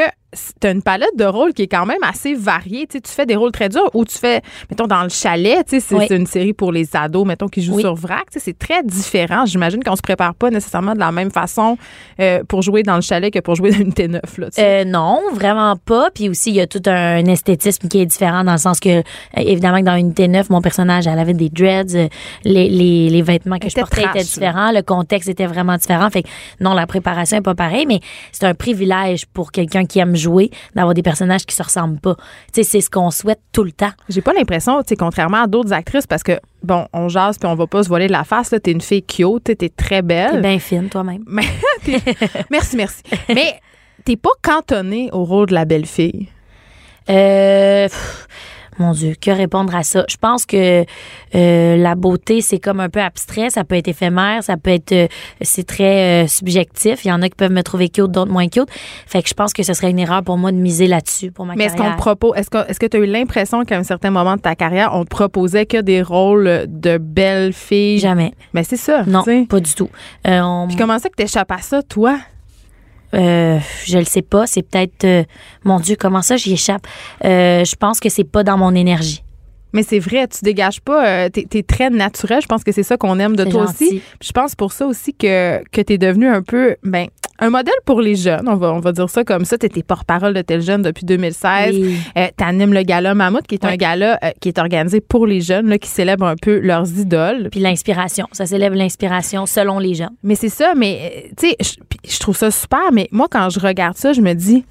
[0.62, 2.86] tu as une palette de rôles qui est quand même assez variée.
[2.86, 5.66] Tu sais, tu fais des rôles très durs ou tu fais, mettons, dans le chalet,
[5.68, 6.06] tu sais, c'est Oui.
[6.12, 7.82] une série pour les ados, mettons, qui jouent Oui.
[7.82, 8.30] sur VRAC.
[8.30, 9.48] Tu sais, C'est très différent.
[9.48, 11.80] J'imagine qu'on se prépare pas nécessairement de la même façon
[12.20, 14.22] euh, pour jouer dans le chalet que pour jouer dans Unité 9.
[14.38, 14.48] Là.
[14.60, 16.12] Euh, non, vraiment pas.
[16.14, 19.00] Puis aussi, il y a tout un esthétisme qui est différent dans le sens que,
[19.00, 19.02] euh,
[19.36, 21.96] évidemment, que dans Unité 9, mon personnage, elle avait des dreads.
[21.96, 22.08] euh,
[22.46, 24.72] Les, les, les vêtements que je portais trash, étaient différents.
[24.72, 26.08] Le contexte était vraiment différent.
[26.12, 26.28] Fait que,
[26.60, 28.00] non, la préparation est pas pareille, mais
[28.40, 32.16] c'est un privilège pour quelqu'un qui aime jouer d'avoir des personnages qui se ressemblent pas.
[32.16, 32.24] Tu
[32.54, 33.92] sais, c'est ce qu'on souhaite tout le temps.
[34.08, 37.50] J'ai pas l'impression, tu sais, contrairement à d'autres actrices, parce que, bon, on jase puis
[37.50, 38.60] on va pas se voiler la face, là.
[38.60, 40.42] T'es une fille cute, t'es- t'es très T'es belle.
[40.42, 41.24] bien fine, toi-même.
[41.84, 42.00] T'es-
[42.50, 43.02] merci, merci.
[43.28, 43.60] Mais
[44.06, 46.30] t'es pas cantonnée au rôle de la belle-fille.
[47.10, 48.28] Euh, pff,
[48.80, 50.06] mon Dieu, que répondre à ça?
[50.10, 50.86] Je pense que
[51.36, 53.50] euh, la beauté, c'est comme un peu abstrait.
[53.50, 54.92] Ça peut être éphémère, ça peut être...
[54.92, 55.08] euh,
[55.42, 57.06] c'est très euh, subjectif.
[57.06, 58.70] Il y en a qui peuvent me trouver cute, d'autres moins cute.
[59.06, 61.46] Fait que je pense que ce serait une erreur pour moi de miser là-dessus pour
[61.46, 61.96] ma Mais est-ce qu'on carrière.
[61.98, 64.56] te propose, est-ce que, est-ce que t'as eu l'impression qu'à un certain moment de ta
[64.56, 68.00] carrière, on te proposait que des rôles de belle-fille?
[68.00, 68.34] Jamais.
[68.54, 69.04] Mais c'est ça.
[69.06, 69.90] Non, tu pas du tout.
[70.26, 72.18] On- Puis comment ça que t'échappes à ça, toi?
[73.14, 74.48] Euh, je le sais pas.
[74.48, 75.06] C'est peut-être...
[75.06, 75.24] euh,
[75.64, 76.86] mon Dieu, comment ça j'y échappe?
[77.26, 79.24] Euh, je pense que c'est pas dans mon énergie.
[79.72, 82.42] Mais c'est vrai, tu dégages pas, t'es, très naturel.
[82.42, 83.86] Je pense que c'est ça qu'on aime de toi gentil.
[83.86, 84.02] aussi.
[84.20, 87.08] Puis je pense pour ça aussi que, que t'es devenu un peu, ben,
[87.40, 88.48] un modèle pour les jeunes.
[88.48, 89.58] On va, on va dire ça comme ça.
[89.58, 91.76] T'étais porte-parole de tel jeune depuis 2016.
[91.76, 91.96] Oui.
[92.18, 95.42] Euh, T'animes le gala Mammouth, qui est un gala euh, qui est organisé pour les
[95.42, 97.50] jeunes, là, qui célèbre un peu leurs idoles.
[97.52, 98.28] Puis l'inspiration.
[98.32, 100.10] Ça célèbre l'inspiration selon les gens.
[100.24, 103.60] Mais c'est ça, mais euh, tu sais, je- trouve ça super, mais moi, quand je
[103.60, 104.66] regarde ça, je me dis,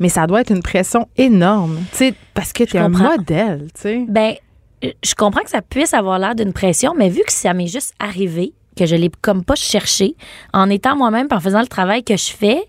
[0.00, 3.16] mais ça doit être une pression énorme, tu sais, parce que t'es un comprends.
[3.16, 4.04] modèle, tu sais.
[4.08, 4.34] Ben,
[4.82, 7.94] je comprends que ça puisse avoir l'air d'une pression, mais vu que ça m'est juste
[7.98, 10.14] arrivé, que je l'ai comme pas cherché,
[10.52, 12.62] en étant moi-même, en faisant le travail que je fais,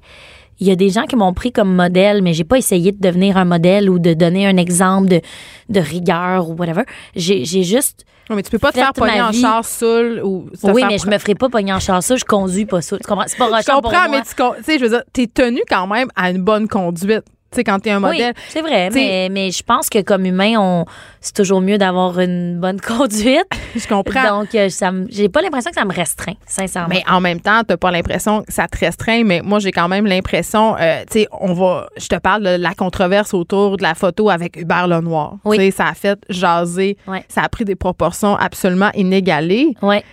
[0.59, 2.99] il y a des gens qui m'ont pris comme modèle, mais j'ai pas essayé de
[2.99, 5.21] devenir un modèle ou de donner un exemple de,
[5.69, 6.83] de rigueur ou whatever.
[7.15, 8.03] J'ai j'ai juste.
[8.29, 11.07] Non, mais tu peux pas te faire pogner en char saoul ou oui, mais je
[11.07, 12.97] me ferai pas pogner en chasse, je conduis pas ça.
[12.97, 13.23] Tu comprends?
[13.25, 14.19] C'est pas Je pour comprends, moi.
[14.19, 17.23] mais tu sais, je veux dire, t'es tenu quand même à une bonne conduite,
[17.55, 18.33] sais, quand t'es un modèle.
[18.35, 20.85] Oui, c'est vrai, mais, mais je pense que comme humain, on
[21.21, 23.45] c'est toujours mieux d'avoir une bonne conduite.
[23.75, 24.39] je comprends.
[24.39, 26.89] Donc, euh, ça j'ai pas l'impression que ça me restreint, sincèrement.
[26.89, 29.87] Mais en même temps, t'as pas l'impression que ça te restreint, mais moi, j'ai quand
[29.87, 33.83] même l'impression, euh, tu sais, on va, je te parle de la controverse autour de
[33.83, 35.35] la photo avec Hubert Lenoir.
[35.45, 35.57] Oui.
[35.57, 36.97] Tu sais, ça a fait jaser.
[37.07, 37.23] Ouais.
[37.27, 39.73] Ça a pris des proportions absolument inégalées.
[39.81, 40.03] ouais.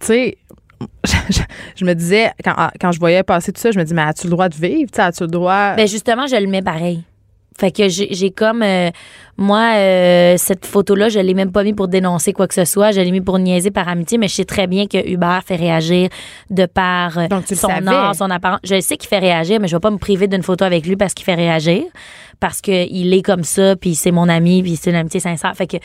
[0.00, 0.38] Tu sais,
[1.76, 4.26] je, me disais, quand, quand je voyais passer tout ça, je me dis, mais as-tu
[4.26, 4.90] le droit de vivre?
[4.96, 5.74] As-tu le droit?
[5.74, 7.04] Ben justement, je le mets pareil.
[7.56, 8.90] Fait que j'ai comme euh,
[9.36, 12.64] moi euh, cette photo là, je l'ai même pas mis pour dénoncer quoi que ce
[12.64, 15.42] soit, je l'ai mis pour niaiser par amitié, mais je sais très bien que Hubert
[15.46, 16.08] fait réagir
[16.50, 18.58] de par euh, Donc, son art, son apparence.
[18.64, 20.96] Je sais qu'il fait réagir, mais je vais pas me priver d'une photo avec lui
[20.96, 21.84] parce qu'il fait réagir
[22.40, 25.54] parce que il est comme ça, puis c'est mon ami, puis c'est une amitié sincère.
[25.54, 25.76] Fait que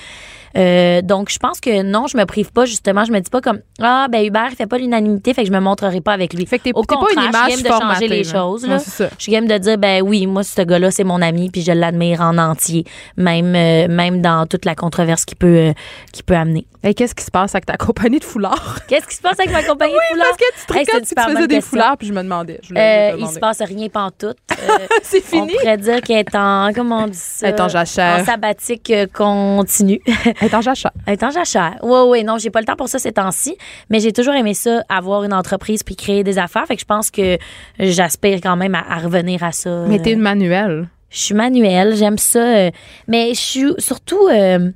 [0.58, 3.42] euh, donc je pense que non, je me prive pas justement, je me dis pas
[3.42, 6.34] comme ah ben Hubert il fait pas l'unanimité, fait que je me montrerai pas avec
[6.34, 6.46] lui.
[6.46, 8.32] Fait que t'es- Au t'es pas une je suis image game de changer les là.
[8.34, 8.80] choses là.
[8.80, 9.10] ça.
[9.18, 11.72] Je suis game de dire, ben oui, moi, ce gars-là, c'est mon ami, puis je
[11.72, 12.84] l'admire en entier,
[13.18, 15.74] même, euh, même dans toute la controverse qu'il peut, euh,
[16.12, 16.66] qu'il peut amener.
[16.82, 18.80] Hey, qu'est-ce qui se passe avec ta compagnie de foulards?
[18.88, 20.28] Qu'est-ce qui se passe avec ma compagnie de foulards?
[20.30, 20.44] Parce que
[20.74, 21.62] tu Hey, une puis tu faisais des question.
[21.70, 22.60] foulards, puis je me demandais.
[22.64, 24.38] Je Euh, te il se passe rien pantoute.
[24.60, 25.54] Euh, C'est on fini?
[25.54, 27.48] pourrait dire qu'elle est en, comment on dit ça?
[27.48, 28.20] Elle est en jachère.
[28.22, 30.02] En sabbatique continue.
[30.42, 30.92] Est en jachère.
[31.08, 31.78] Est en jachère.
[31.84, 33.58] Oui, oui, non, j'ai pas le temps pour ça ces temps-ci,
[33.90, 36.66] mais j'ai toujours aimé ça, avoir une entreprise puis créer des affaires.
[36.66, 37.38] Fait que je pense que
[37.80, 39.86] j'aspire quand même à, à revenir à ça.
[39.88, 40.88] Mais t'es une manuelle.
[41.10, 42.40] Je suis manuelle, j'aime ça.
[42.40, 42.72] euh,
[43.08, 44.70] mais je suis surtout euh,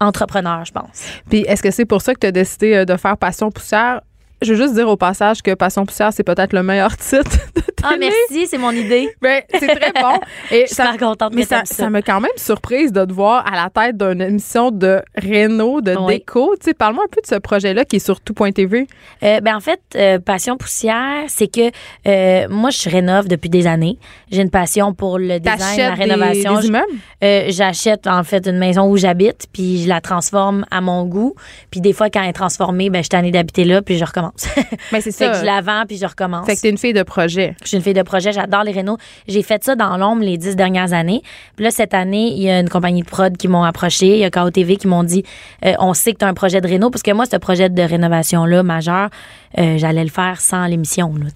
[0.00, 1.04] entrepreneur, je pense.
[1.28, 4.00] Puis est-ce que c'est pour ça que tu as décidé euh, de faire Passion Poussière?
[4.44, 7.22] Je veux juste dire au passage que Passion Poussière, c'est peut-être le meilleur titre
[7.54, 7.72] de télé.
[7.82, 9.08] Ah, merci, c'est mon idée.
[9.20, 10.18] Ben, c'est très bon.
[10.50, 11.74] Et Je suis super contente mais ça ça.
[11.74, 15.80] ça m'a quand même surprise de te voir à la tête d'une émission de réno,
[15.80, 16.14] de Oui.
[16.18, 16.54] déco.
[16.60, 18.86] Tu sais, parle-moi un peu de ce projet-là qui est sur tout.tv.
[19.22, 21.70] Euh, ben en fait, euh, passion poussière, c'est que
[22.06, 23.98] euh, moi je rénove depuis des années.
[24.30, 26.60] J'ai une passion pour le design, la des, rénovation.
[26.60, 26.70] des?
[27.22, 31.34] Euh, j'achète en fait une maison où j'habite, puis je la transforme à mon goût.
[31.70, 34.04] Puis des fois quand elle est transformée, ben je suis tannée d'habiter là, puis je
[34.04, 34.32] recommence.
[34.92, 35.30] Mais c'est fait ça.
[35.30, 36.46] que je la vends, puis je recommence.
[36.46, 37.54] Fait que t'es une fille de projet.
[37.62, 38.96] Je suis une fille de projet, j'adore les rénaux.
[39.28, 41.22] J'ai fait ça dans l'ombre les dix dernières années.
[41.56, 44.18] Puis là, cette année, il y a une compagnie de prod qui m'ont approché, il
[44.18, 45.24] y a KOTV qui m'ont dit
[45.64, 47.68] euh, on sait que tu as un projet de réno, parce que moi, ce projet
[47.68, 49.08] de rénovation-là, majeur,
[49.58, 51.12] euh, j'allais le faire sans l'émission.
[51.14, 51.26] là.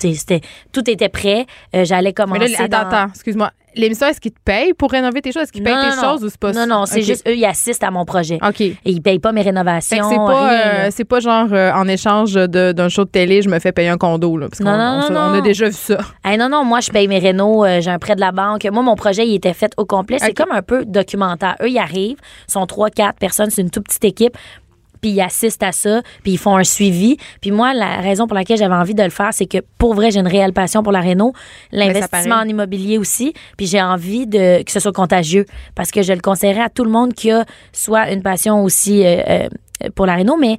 [0.72, 1.46] Tout était prêt.
[1.76, 2.49] Euh, j'allais Mais commencer.
[2.49, 3.51] là, attends, dans- attends, excuse-moi.
[3.79, 5.45] L'émission, est-ce qu'ils te payent pour rénover tes choses?
[5.45, 7.37] Est-ce qu'ils payent Non, tes non, choses ou c'est pas Non, non, c'est juste eux,
[7.37, 8.39] ils assistent à mon projet.
[8.47, 8.61] OK.
[8.61, 10.09] Et ils payent pas mes rénovations.
[10.11, 13.59] C'est pas, euh, c'est pas genre euh, en échange d'un show de télé, je me
[13.61, 14.37] fais payer un condo.
[14.37, 14.72] Là, parce Non,
[15.09, 15.99] on, on a déjà vu ça.
[16.24, 18.64] Hey, non, non, moi, je paye mes rénaux, euh, j'ai un prêt de la banque.
[18.70, 20.18] Moi, mon projet, il était fait au complet.
[20.18, 21.55] C'est comme un peu documentaire.
[21.62, 22.18] Eux, ils arrivent,
[22.49, 24.37] ils sont trois, quatre personnes, c'est une toute petite équipe.
[25.01, 27.16] Puis ils assistent à ça, puis ils font un suivi.
[27.40, 30.11] Puis moi, la raison pour laquelle j'avais envie de le faire, c'est que pour vrai,
[30.11, 31.32] j'ai une réelle passion pour la réno,
[31.72, 32.46] l'investissement paraît.
[32.46, 33.32] en immobilier aussi.
[33.57, 35.44] Puis j'ai envie de que ce soit contagieux,
[35.74, 39.05] parce que je le conseillerais à tout le monde qui a soit une passion aussi
[39.05, 39.49] euh, euh,
[39.94, 40.57] pour la réno, mais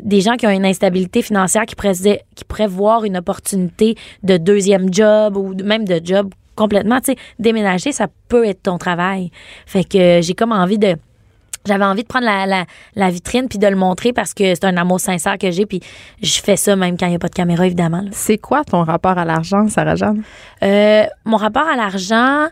[0.00, 4.36] des gens qui ont une instabilité financière qui pourraient, qui pourraient voir une opportunité de
[4.36, 9.30] deuxième job ou même de job complètement, tu sais, déménager, ça peut être ton travail.
[9.66, 10.96] Fait que j'ai comme envie de
[11.66, 14.64] j'avais envie de prendre la, la, la vitrine puis de le montrer parce que c'est
[14.64, 15.80] un amour sincère que j'ai puis
[16.22, 18.04] je fais ça même quand il n'y a pas de caméra évidemment.
[18.12, 20.22] C'est quoi ton rapport à l'argent, Sarah-Jeanne?
[20.62, 22.48] Euh, mon rapport à l'argent,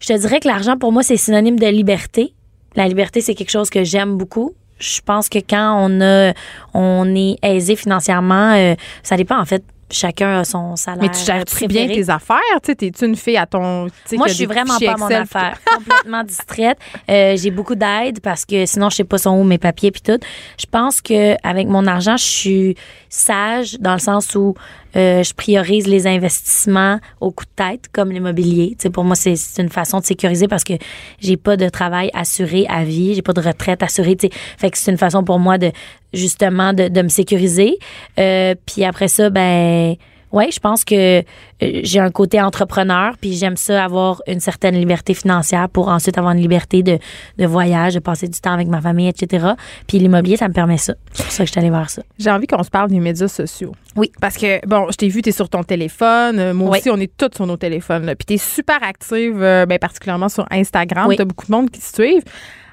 [0.00, 2.34] je te dirais que l'argent pour moi c'est synonyme de liberté.
[2.76, 4.52] La liberté c'est quelque chose que j'aime beaucoup.
[4.78, 6.32] Je pense que quand on a,
[6.72, 9.64] on est aisé financièrement, euh, ça dépend en fait.
[9.90, 11.02] Chacun a son salaire.
[11.02, 12.04] Mais tu gères-tu bien préféré.
[12.04, 12.38] tes affaires?
[12.62, 13.88] Tu sais, T'es-tu une fille à ton.
[14.08, 15.58] tu Moi, je suis vraiment pas à mon affaire.
[15.64, 16.78] Complètement distraite.
[17.10, 20.02] Euh, j'ai beaucoup d'aide parce que sinon, je sais pas sont où mes papiers puis
[20.02, 20.18] tout.
[20.58, 22.76] Je pense que avec mon argent, je suis
[23.08, 24.54] sage dans le sens où
[24.96, 28.70] euh, je priorise les investissements au coup de tête, comme l'immobilier.
[28.70, 30.74] Tu sais, pour moi, c'est une façon de sécuriser parce que
[31.20, 34.16] j'ai pas de travail assuré à vie, j'ai pas de retraite assurée.
[34.16, 35.72] Tu sais, fait que c'est une façon pour moi de
[36.12, 37.78] justement de, de me sécuriser.
[38.18, 39.96] Euh, puis après ça, ben
[40.32, 41.22] Ouais, je pense que euh,
[41.60, 46.32] j'ai un côté entrepreneur, puis j'aime ça avoir une certaine liberté financière pour ensuite avoir
[46.34, 46.98] une liberté de,
[47.38, 49.48] de voyage, de passer du temps avec ma famille, etc.
[49.86, 50.94] Puis l'immobilier, ça me permet ça.
[51.12, 52.02] C'est pour ça que je suis allée vers ça.
[52.18, 53.72] J'ai envie qu'on se parle des médias sociaux.
[53.96, 54.12] Oui.
[54.20, 56.38] Parce que, bon, je t'ai vu, tu es sur ton téléphone.
[56.38, 56.78] Euh, Moi Oui.
[56.78, 58.04] aussi, on est tous sur nos téléphones.
[58.06, 58.14] là.
[58.14, 61.06] Puis tu es super active, euh, ben, particulièrement sur Instagram.
[61.08, 61.16] Oui.
[61.16, 62.22] Tu as beaucoup de monde qui te suivent.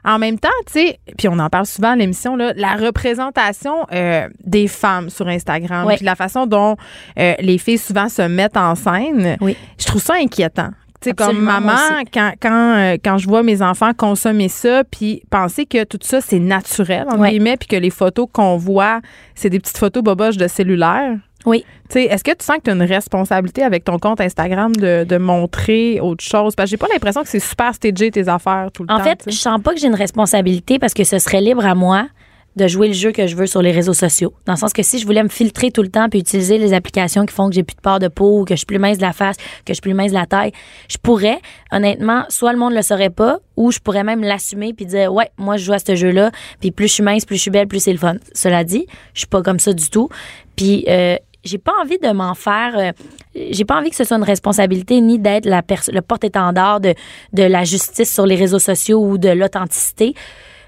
[0.05, 3.87] En même temps, tu sais, puis on en parle souvent à l'émission, là, la représentation
[3.91, 5.95] euh, des femmes sur Instagram, Oui.
[5.97, 6.75] puis la façon dont
[7.19, 9.57] euh, les filles souvent se mettent en scène, Oui.
[9.79, 10.69] je trouve ça inquiétant.
[11.01, 11.73] Tu sais, comme maman,
[12.13, 16.21] quand, quand, euh, quand je vois mes enfants consommer ça, puis penser que tout ça,
[16.21, 17.31] c'est naturel, entre Ouais.
[17.31, 19.01] guillemets, puis que les photos qu'on voit,
[19.35, 21.17] c'est des petites photos boboches de cellulaire.
[21.45, 21.65] Oui.
[21.89, 24.75] Tu sais, est-ce que tu sens que tu as une responsabilité avec ton compte Instagram
[24.75, 26.55] de, de montrer autre chose?
[26.55, 29.03] Parce que j'ai pas l'impression que c'est super stagé tes affaires tout le En temps.
[29.03, 31.75] fait, tu je sens pas que j'ai une responsabilité parce que ce serait libre à
[31.75, 32.07] moi
[32.55, 34.33] de jouer le jeu que je veux sur les réseaux sociaux.
[34.45, 36.73] Dans le sens que si je voulais me filtrer tout le temps puis utiliser les
[36.73, 38.79] applications qui font que j'ai plus de peur de peau, ou que je suis plus
[38.79, 40.53] mince de la face, que je suis plus mince de la taille,
[40.87, 41.39] je pourrais,
[41.73, 45.29] honnêtement, soit le monde le saurait pas, ou je pourrais même l'assumer puis dire, ouais,
[45.37, 46.31] moi, je joue à ce jeu-là,
[46.61, 48.15] puis plus je suis mince, plus je suis belle, plus c'est le fun.
[48.33, 50.07] Cela dit, je suis pas comme ça du tout.
[50.55, 52.91] Puis, euh, j'ai pas envie de m'en faire euh,
[53.35, 55.61] j'ai pas envie que ce soit une responsabilité ni d'être la
[55.93, 56.93] le porte-étendard de
[57.33, 60.13] de la justice sur les réseaux sociaux ou de l'authenticité.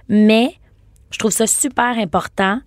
[0.08, 0.54] Mais
[1.12, 2.60] je trouve ça super important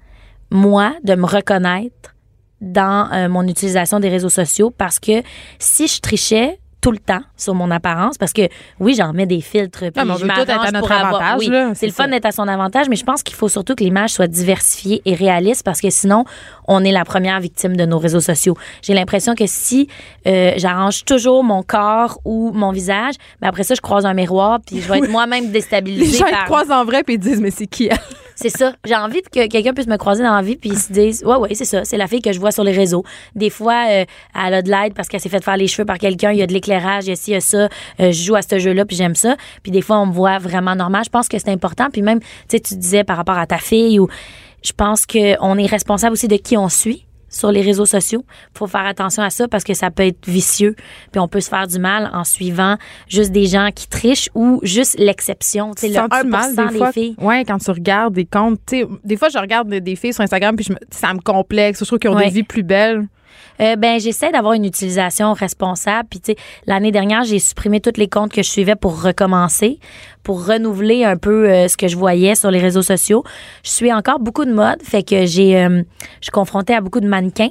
[0.50, 2.14] moi de me reconnaître
[2.60, 5.22] dans euh, mon utilisation des réseaux sociaux parce que
[5.58, 8.42] si je trichais tout le temps sur mon apparence parce que
[8.78, 10.46] oui j'en mets des filtres puis Ah, mais on je m'arrange
[10.78, 13.36] pour avoir- avantage, oui, c'est le fun d'être à son avantage mais je pense qu'il
[13.36, 16.24] faut surtout que l'image soit diversifiée et réaliste parce que sinon
[16.66, 18.56] on est la première victime de nos réseaux sociaux.
[18.82, 19.88] J'ai l'impression que si
[20.26, 24.58] euh, j'arrange toujours mon corps ou mon visage ben après ça je croise un miroir
[24.66, 27.14] puis je vais être moi-même Les déstabilisée gens ils par te croisent en vrai puis
[27.14, 27.90] ils disent mais c'est qui?
[28.40, 28.72] C'est ça.
[28.86, 31.54] J'ai envie que quelqu'un puisse me croiser dans la vie puis se disent ouais ouais
[31.54, 33.04] c'est ça, c'est la fille que je vois sur les réseaux.
[33.34, 35.98] Des fois euh, elle a de l'aide parce qu'elle s'est fait faire les cheveux par
[35.98, 37.68] quelqu'un, il y a de l'éclairage, il y a ci, il y a ça,
[38.00, 39.36] Euh, je joue à ce jeu-là puis j'aime ça.
[39.62, 41.02] Puis des fois on me voit vraiment normal.
[41.04, 43.58] Je pense que c'est important puis même tu sais tu disais par rapport à ta
[43.58, 44.08] fille ou
[44.62, 48.24] je pense que on est responsable aussi de qui on suit sur les réseaux sociaux.
[48.54, 50.74] faut faire attention à ça parce que ça peut être vicieux.
[51.12, 52.76] Puis on peut se faire du mal en suivant
[53.08, 55.72] juste des gens qui trichent ou juste l'exception.
[55.74, 56.92] Tu sais, le Sens-tu 1% mal des des fois?
[56.92, 57.14] filles.
[57.18, 60.12] Ouais, quand tu regardes des comptes, tu sais, des fois je regarde des, des filles
[60.12, 62.24] sur Instagram puis je me- ça me complexe, je trouve qu'ils ont Ouais.
[62.26, 63.06] des vies plus belles.
[63.60, 66.08] Euh, ben j'essaie d'avoir une utilisation responsable.
[66.08, 69.78] Puis tu sais, l'année dernière, j'ai supprimé tous les comptes que je suivais pour recommencer,
[70.22, 73.24] pour renouveler un peu euh, ce que je voyais sur les réseaux sociaux.
[73.64, 75.82] Je suis encore beaucoup de mode, fait que j'ai, euh,
[76.20, 77.50] je suis confrontée à beaucoup de mannequins.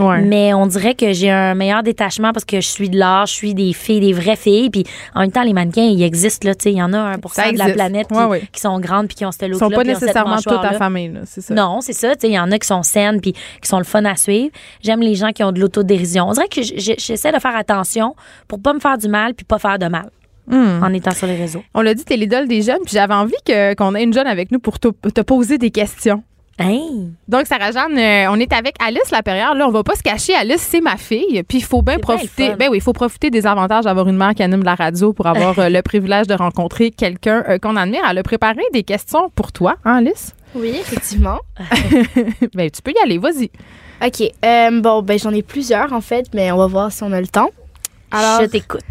[0.00, 0.20] Ouais.
[0.22, 3.32] Mais on dirait que j'ai un meilleur détachement parce que je suis de l'art, je
[3.34, 4.70] suis des filles, des vraies filles.
[4.70, 4.84] Puis
[5.14, 6.54] en même temps, les mannequins, ils existent là.
[6.54, 8.42] Tu sais, il y en a un pour Ça de la planète qui, Ouais, ouais.
[8.52, 11.08] qui sont grandes puis qui ont ce Ils look sont pas nécessairement toute ta famille,
[11.12, 11.54] là, c'est ça.
[11.54, 12.14] non, c'est ça.
[12.14, 14.16] Tu sais, Il y en a qui sont saines puis qui sont le fun à
[14.16, 14.50] suivre.
[14.82, 16.28] J'aime les gens qui ont de l'autodérision.
[16.28, 18.14] On dirait que j'essaie de faire attention
[18.46, 20.10] pour pas me faire du mal puis pas faire de mal
[20.50, 20.82] Hmm.
[20.82, 21.62] en étant sur les réseaux.
[21.74, 24.26] On l'a dit, t'es l'idole des jeunes, puis j'avais envie que- qu'on ait une jeune
[24.26, 26.22] avec nous pour te, te poser des questions.
[26.58, 27.10] Hey!
[27.28, 29.54] Donc, Sarah-Jeanne, euh, on est avec Alice Lapierre.
[29.54, 30.34] Là, on va pas se cacher.
[30.34, 31.42] Alice, c'est ma fille.
[31.44, 32.54] Puis, il faut bien profiter.
[32.56, 35.26] Ben oui, il faut profiter des avantages d'avoir une mère qui anime la radio pour
[35.28, 38.00] avoir euh, le privilège de rencontrer quelqu'un euh, qu'on admire.
[38.10, 40.34] Elle a préparé des questions pour toi, hein, Alice?
[40.54, 41.38] Oui, effectivement.
[42.54, 43.18] ben, tu peux y aller.
[43.18, 43.50] Vas-y.
[44.04, 44.32] OK.
[44.44, 47.20] euh, bon, ben j'en ai plusieurs en fait, mais on va voir si on a
[47.20, 47.50] le temps.
[48.10, 48.82] Alors, Je t'écoute.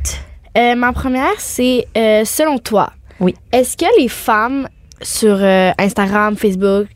[0.57, 3.33] euh, ma première, c'est euh, selon toi, Oui.
[3.51, 4.67] est-ce que les femmes
[5.01, 6.87] sur euh, Instagram, Facebook,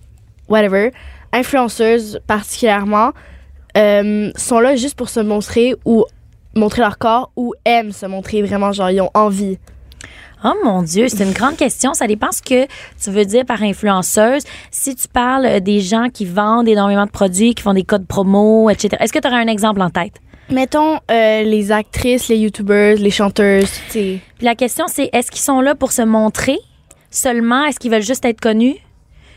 [0.52, 0.91] whatever,
[1.34, 3.12] influenceuses particulièrement,
[3.78, 6.06] euh, sont là juste pour se montrer ou
[6.56, 9.58] montrer leur corps ou aiment se montrer vraiment, genre, ils ont envie?
[10.43, 11.93] Oh mon Dieu, c'est une grande question.
[11.93, 12.66] Ça dépend ce que
[13.02, 14.41] tu veux dire par influenceuse.
[14.72, 18.08] Si tu parles euh, des gens qui vendent énormément de produits, qui font des codes
[18.08, 18.97] promo, etc.
[18.99, 20.16] Est-ce que tu aurais un exemple en tête?
[20.49, 24.20] Mettons euh, les actrices, les youtubeurs, les chanteuses, tu sais.
[24.38, 26.58] Puis la question, c'est est-ce qu'ils sont là pour se montrer
[27.12, 27.64] seulement?
[27.66, 28.78] Est-ce qu'ils veulent juste être connus?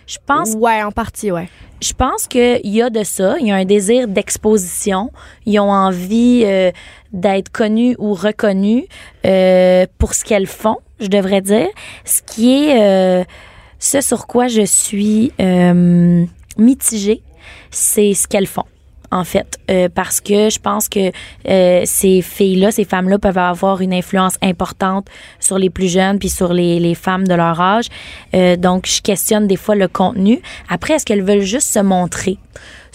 [0.06, 1.48] Je pense Ouais, en partie, ouais.
[1.80, 3.36] je pense qu'il y a de ça.
[3.40, 5.10] Il y a un désir d'exposition.
[5.46, 6.70] Ils ont envie euh,
[7.12, 8.84] d'être connus ou reconnus
[9.24, 11.68] euh, pour ce qu'elles font, je devrais dire.
[12.04, 13.24] Ce qui est euh,
[13.78, 15.32] ce sur quoi je suis
[16.56, 17.22] mitigée,
[17.70, 18.64] c'est ce qu'elles font.
[19.10, 21.10] En fait, Euh, parce que je pense que
[21.48, 25.06] euh, ces filles-là, ces femmes-là peuvent avoir une influence importante
[25.40, 27.86] sur les plus jeunes puis sur les, les femmes de leur âge.
[28.34, 30.42] Euh, donc, je questionne des fois le contenu.
[30.68, 32.36] Après, est-ce qu'elles veulent juste se montrer?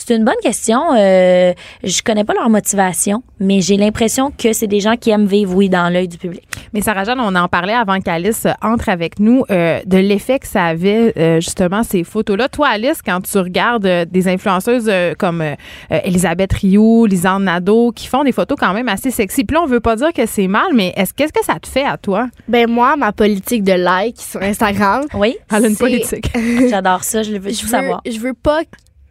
[0.06, 0.82] C'est une bonne question.
[0.97, 5.26] Euh, je connais pas leur motivation, mais j'ai l'impression que c'est des gens qui aiment
[5.28, 6.41] vivre, oui, dans l'œil du public.
[6.74, 10.66] Mais Sarah-Jeanne, on en parlait avant qu'Alice entre avec nous euh, de l'effet que ça
[10.66, 12.47] avait, euh, justement, ces photos-là.
[12.47, 15.43] Toi, Alice, quand tu regardes euh, des influenceuses euh, comme
[15.89, 19.43] Elisabeth Rioux, Lisanne Nadeau, qui font des photos quand même assez sexy.
[19.43, 21.68] Puis là, on veut pas dire que c'est mal, mais est-ce qu'est-ce que ça te
[21.68, 22.30] fait à toi?
[22.47, 26.32] Ben moi, ma politique de like sur Instagram, Oui, Elle a une politique.
[26.70, 27.22] j'adore ça.
[27.24, 28.02] Je le veux je tout veux, savoir.
[28.10, 28.62] je veux pas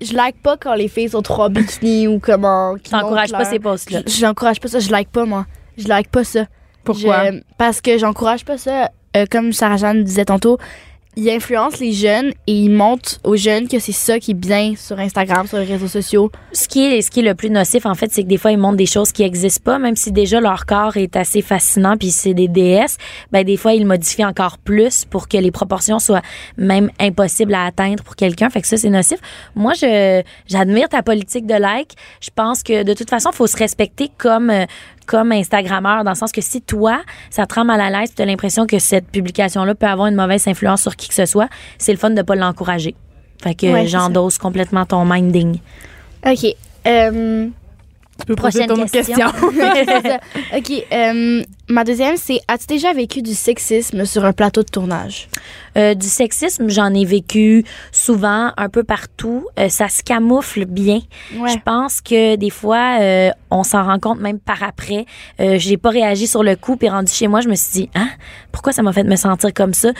[0.01, 3.59] je like pas quand les filles sont trop bikini ou comment T'encourages pas leur- ces
[3.59, 4.01] posts-là.
[4.07, 5.47] Je- J'encourage pas ça, je like pas moi.
[5.77, 6.47] Je like pas ça.
[6.85, 7.31] Pourquoi?
[7.33, 8.91] Je- parce que j'encourage pas ça.
[9.17, 10.59] Euh, comme Sarah-Jeanne disait tantôt,
[11.19, 14.75] ils influencent les jeunes et ils montrent aux jeunes que c'est ça qui est bien
[14.77, 16.31] sur Instagram, sur les réseaux sociaux.
[16.53, 18.53] Ce qui est ce qui est le plus nocif en fait, c'est que des fois
[18.53, 21.97] ils montrent des choses qui existent pas, même si déjà leur corps est assez fascinant
[21.97, 22.99] puis c'est des déesses,
[23.33, 26.23] ben des fois ils modifient encore plus pour que les proportions soient
[26.57, 28.49] même impossibles à atteindre pour quelqu'un.
[28.49, 29.19] Fait que ça c'est nocif.
[29.57, 31.95] Moi je j'admire ta politique de like.
[32.21, 34.67] Je pense que de toute façon, faut se respecter comme euh,
[35.09, 37.01] comme Instagrammeur, dans le sens que si toi,
[37.31, 40.15] ça te rend mal à l'aise, tu as l'impression que cette publication-là peut avoir une
[40.15, 41.49] mauvaise influence sur qui que ce soit,
[41.79, 42.95] c'est le fun de pas l'encourager.
[43.43, 45.59] Fait que Ouais, j'endosse complètement ton minding.
[46.27, 46.55] OK.
[46.87, 47.49] Euh,
[48.19, 49.15] Tu peux poser Prochaine ton question.
[49.15, 49.51] question.
[49.75, 50.19] c'est ça.
[50.57, 50.87] OK.
[50.93, 55.29] euh, ma deuxième, c'est as-tu déjà vécu du sexisme sur un plateau de tournage?
[55.77, 59.47] Euh, du sexisme, j'en ai vécu souvent, un peu partout.
[59.59, 61.01] Euh, ça se camoufle bien.
[61.37, 61.51] Ouais.
[61.51, 65.05] Je pense que des fois, euh, on s'en rend compte même par après.
[65.41, 67.91] Euh, j'ai pas réagi sur le coup, puis rendu chez moi, je me suis dit,
[67.95, 68.09] hein,
[68.51, 69.91] pourquoi ça m'a fait me sentir comme ça?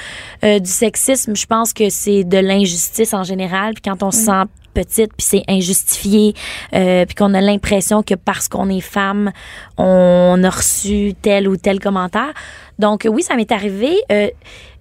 [0.45, 3.75] Euh, du sexisme, je pense que c'est de l'injustice en général.
[3.75, 4.43] Puis quand on se sent
[4.75, 6.35] petite, puis c'est injustifié,
[6.75, 9.33] euh, puis qu'on a l'impression que parce qu'on est femme,
[9.77, 12.33] on a reçu tel ou tel commentaire.
[12.79, 13.97] Donc oui, ça m'est arrivé.
[14.13, 14.29] Euh,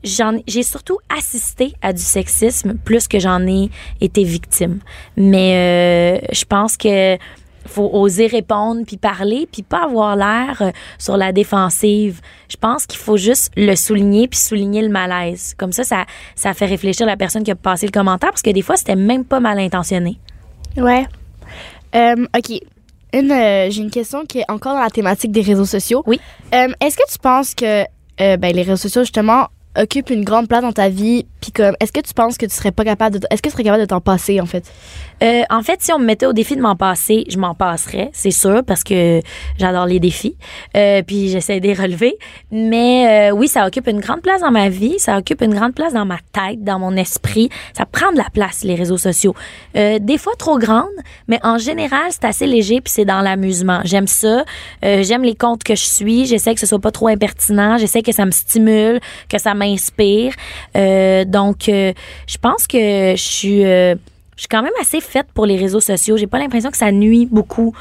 [0.04, 3.70] j'ai surtout assisté à du sexisme plus que j'en ai
[4.00, 4.80] été victime.
[5.16, 7.18] Mais euh, je pense que
[7.68, 12.22] faut oser répondre puis parler puis pas avoir l'air euh, sur la défensive.
[12.50, 15.54] Je pense qu'il faut juste le souligner puis souligner le malaise.
[15.58, 16.06] Comme ça, ça,
[16.36, 18.96] ça fait réfléchir la personne qui a passé le commentaire parce que des fois, c'était
[18.96, 20.20] même pas mal intentionné.
[20.78, 21.06] Ouais.
[21.96, 22.60] Euh, OK.
[23.14, 26.04] Une, euh, J'ai une question qui est encore dans la thématique des réseaux sociaux.
[26.06, 26.20] Oui.
[26.54, 27.84] Euh, Est-ce que tu penses que
[28.18, 29.48] ben, les réseaux sociaux, justement,
[29.78, 31.26] occupent une grande place dans ta vie?
[31.40, 33.28] Puis comme, est-ce que tu penses que tu serais pas capable de...
[33.30, 34.72] Est-ce que tu serais capable de t'en passer, en fait?
[35.24, 38.10] Euh, en fait, si on me mettait au défi de m'en passer, je m'en passerais,
[38.14, 39.22] c'est sûr, parce que
[39.58, 40.36] j'adore les défis.
[40.76, 42.18] Euh, puis j'essaie de les relever.
[42.52, 45.74] Mais euh, oui, ça occupe une grande place dans ma vie, ça occupe une grande
[45.74, 47.50] place dans ma tête, dans mon esprit.
[47.74, 49.34] Ça prend de la place, les réseaux sociaux.
[49.76, 50.86] Euh, des fois trop grande,
[51.28, 53.82] mais en général, c'est assez léger, puis c'est dans l'amusement.
[53.84, 54.46] J'aime ça.
[54.86, 56.26] Euh, J'aime les comptes que je suis.
[56.26, 57.78] J'essaie que ce soit pas trop impertinent.
[57.78, 59.00] J'essaie que ça me stimule,
[59.30, 60.34] que ça m'inspire.
[60.76, 63.64] Euh, donc, je pense que je suis...
[64.38, 66.16] je suis quand même assez faite pour les réseaux sociaux.
[66.16, 67.74] J'ai pas l'impression que ça nuit beaucoup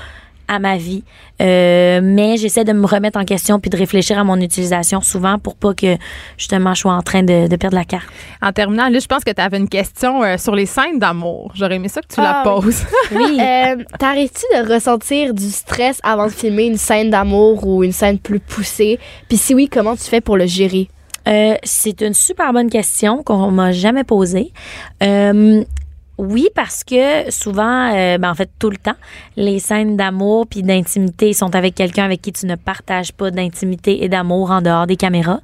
[0.49, 1.03] à ma vie.
[1.43, 5.41] Euh, mais j'essaie de me remettre en question puis de réfléchir à mon utilisation souvent
[5.41, 5.97] pour pas que
[6.39, 8.07] justement je sois en train de, de perdre la carte.
[8.41, 11.51] En terminant, là, je pense que tu avais une question euh, sur les scènes d'amour.
[11.57, 12.63] J'aurais aimé ça que tu la Ah, oui.
[12.65, 12.85] poses.
[13.11, 13.39] Oui.
[13.41, 18.21] Euh, T'arrives-tu de ressentir du stress avant de filmer une scène d'amour ou une scène
[18.21, 19.01] plus poussée?
[19.29, 20.89] Puis si oui, comment tu fais pour le gérer?
[21.27, 24.53] Euh, c'est une super bonne question qu'on m'a jamais posée.
[26.19, 28.97] Oui, parce que souvent, euh, ben en fait tout le temps,
[29.37, 34.03] les scènes d'amour puis d'intimité sont avec quelqu'un avec qui tu ne partages pas d'intimité
[34.03, 35.41] et d'amour en dehors des caméras.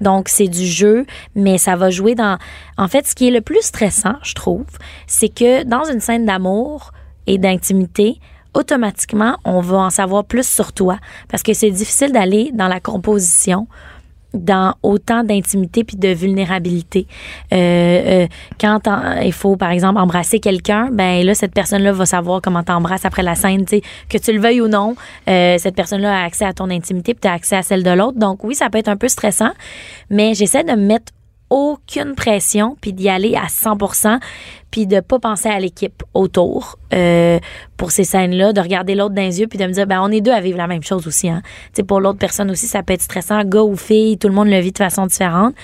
[0.00, 1.04] Donc c'est du jeu,
[1.34, 2.38] mais ça va jouer dans.
[2.78, 4.64] En fait, ce qui est le plus stressant, je trouve,
[5.06, 6.92] c'est que dans une scène d'amour
[7.26, 8.18] et d'intimité,
[8.54, 10.98] automatiquement, on va en savoir plus sur toi
[11.28, 13.66] parce que c'est difficile d'aller dans la composition
[14.34, 17.06] dans autant d'intimité puis de vulnérabilité.
[17.52, 18.26] Euh, euh,
[18.60, 18.80] quand
[19.22, 23.22] il faut, par exemple, embrasser quelqu'un, ben là, cette personne-là va savoir comment t'embrasses après
[23.22, 24.94] la scène, que tu le veuilles ou non.
[25.28, 28.18] euh, cette personne-là a accès à ton intimité puis tu accès à celle de l'autre.
[28.18, 29.52] Donc oui, ça peut être un peu stressant,
[30.10, 31.12] mais j'essaie de me mettre
[31.54, 34.18] aucune pression puis d'y aller à 100%
[34.72, 37.38] puis de pas penser à l'équipe autour euh,
[37.76, 40.10] pour ces scènes-là, de regarder l'autre dans les yeux puis de me dire ben on
[40.10, 41.42] est deux à vivre la même chose aussi hein.
[41.86, 44.58] Pour l'autre personne aussi ça peut être stressant, gars ou fille, tout le monde le
[44.58, 45.54] vit de façon différente.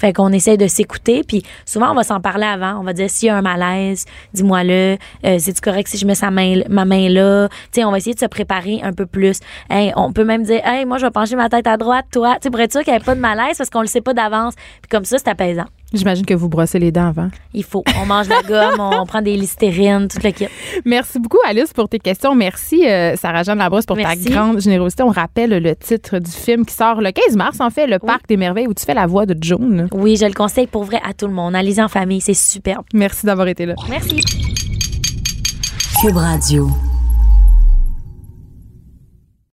[0.00, 3.10] Fait qu'on essaie de s'écouter puis souvent on va s'en parler avant, on va dire
[3.10, 6.84] s'il y a un malaise, dis-moi-le, euh, c'est correct si je mets sa main ma
[6.84, 9.40] main là, tu sais on va essayer de se préparer un peu plus.
[9.68, 12.34] Hey, on peut même dire hey moi je vais pencher ma tête à droite, toi,
[12.34, 14.00] tu sais pour être sûr qu'il n'y ait pas de malaise parce qu'on le sait
[14.00, 14.54] pas d'avance.
[14.54, 15.66] Puis comme ça c'est apaisant.
[15.92, 17.28] J'imagine que vous brossez les dents avant.
[17.52, 17.82] Il faut.
[18.00, 20.46] On mange la gomme, on prend des listérines, tout le kit.
[20.84, 22.34] Merci beaucoup, Alice, pour tes questions.
[22.34, 24.24] Merci, euh, Sarah-Jeanne Labrosse, pour Merci.
[24.24, 25.02] ta grande générosité.
[25.02, 28.28] On rappelle le titre du film qui sort le 15 mars, en fait, Le Parc
[28.28, 29.88] des Merveilles, où tu fais la voix de June.
[29.92, 31.54] Oui, je le conseille pour vrai à tout le monde.
[31.56, 32.84] Allez-y en famille, c'est superbe.
[32.94, 33.74] Merci d'avoir été là.
[33.88, 34.20] Merci.
[36.00, 36.70] Cube Radio.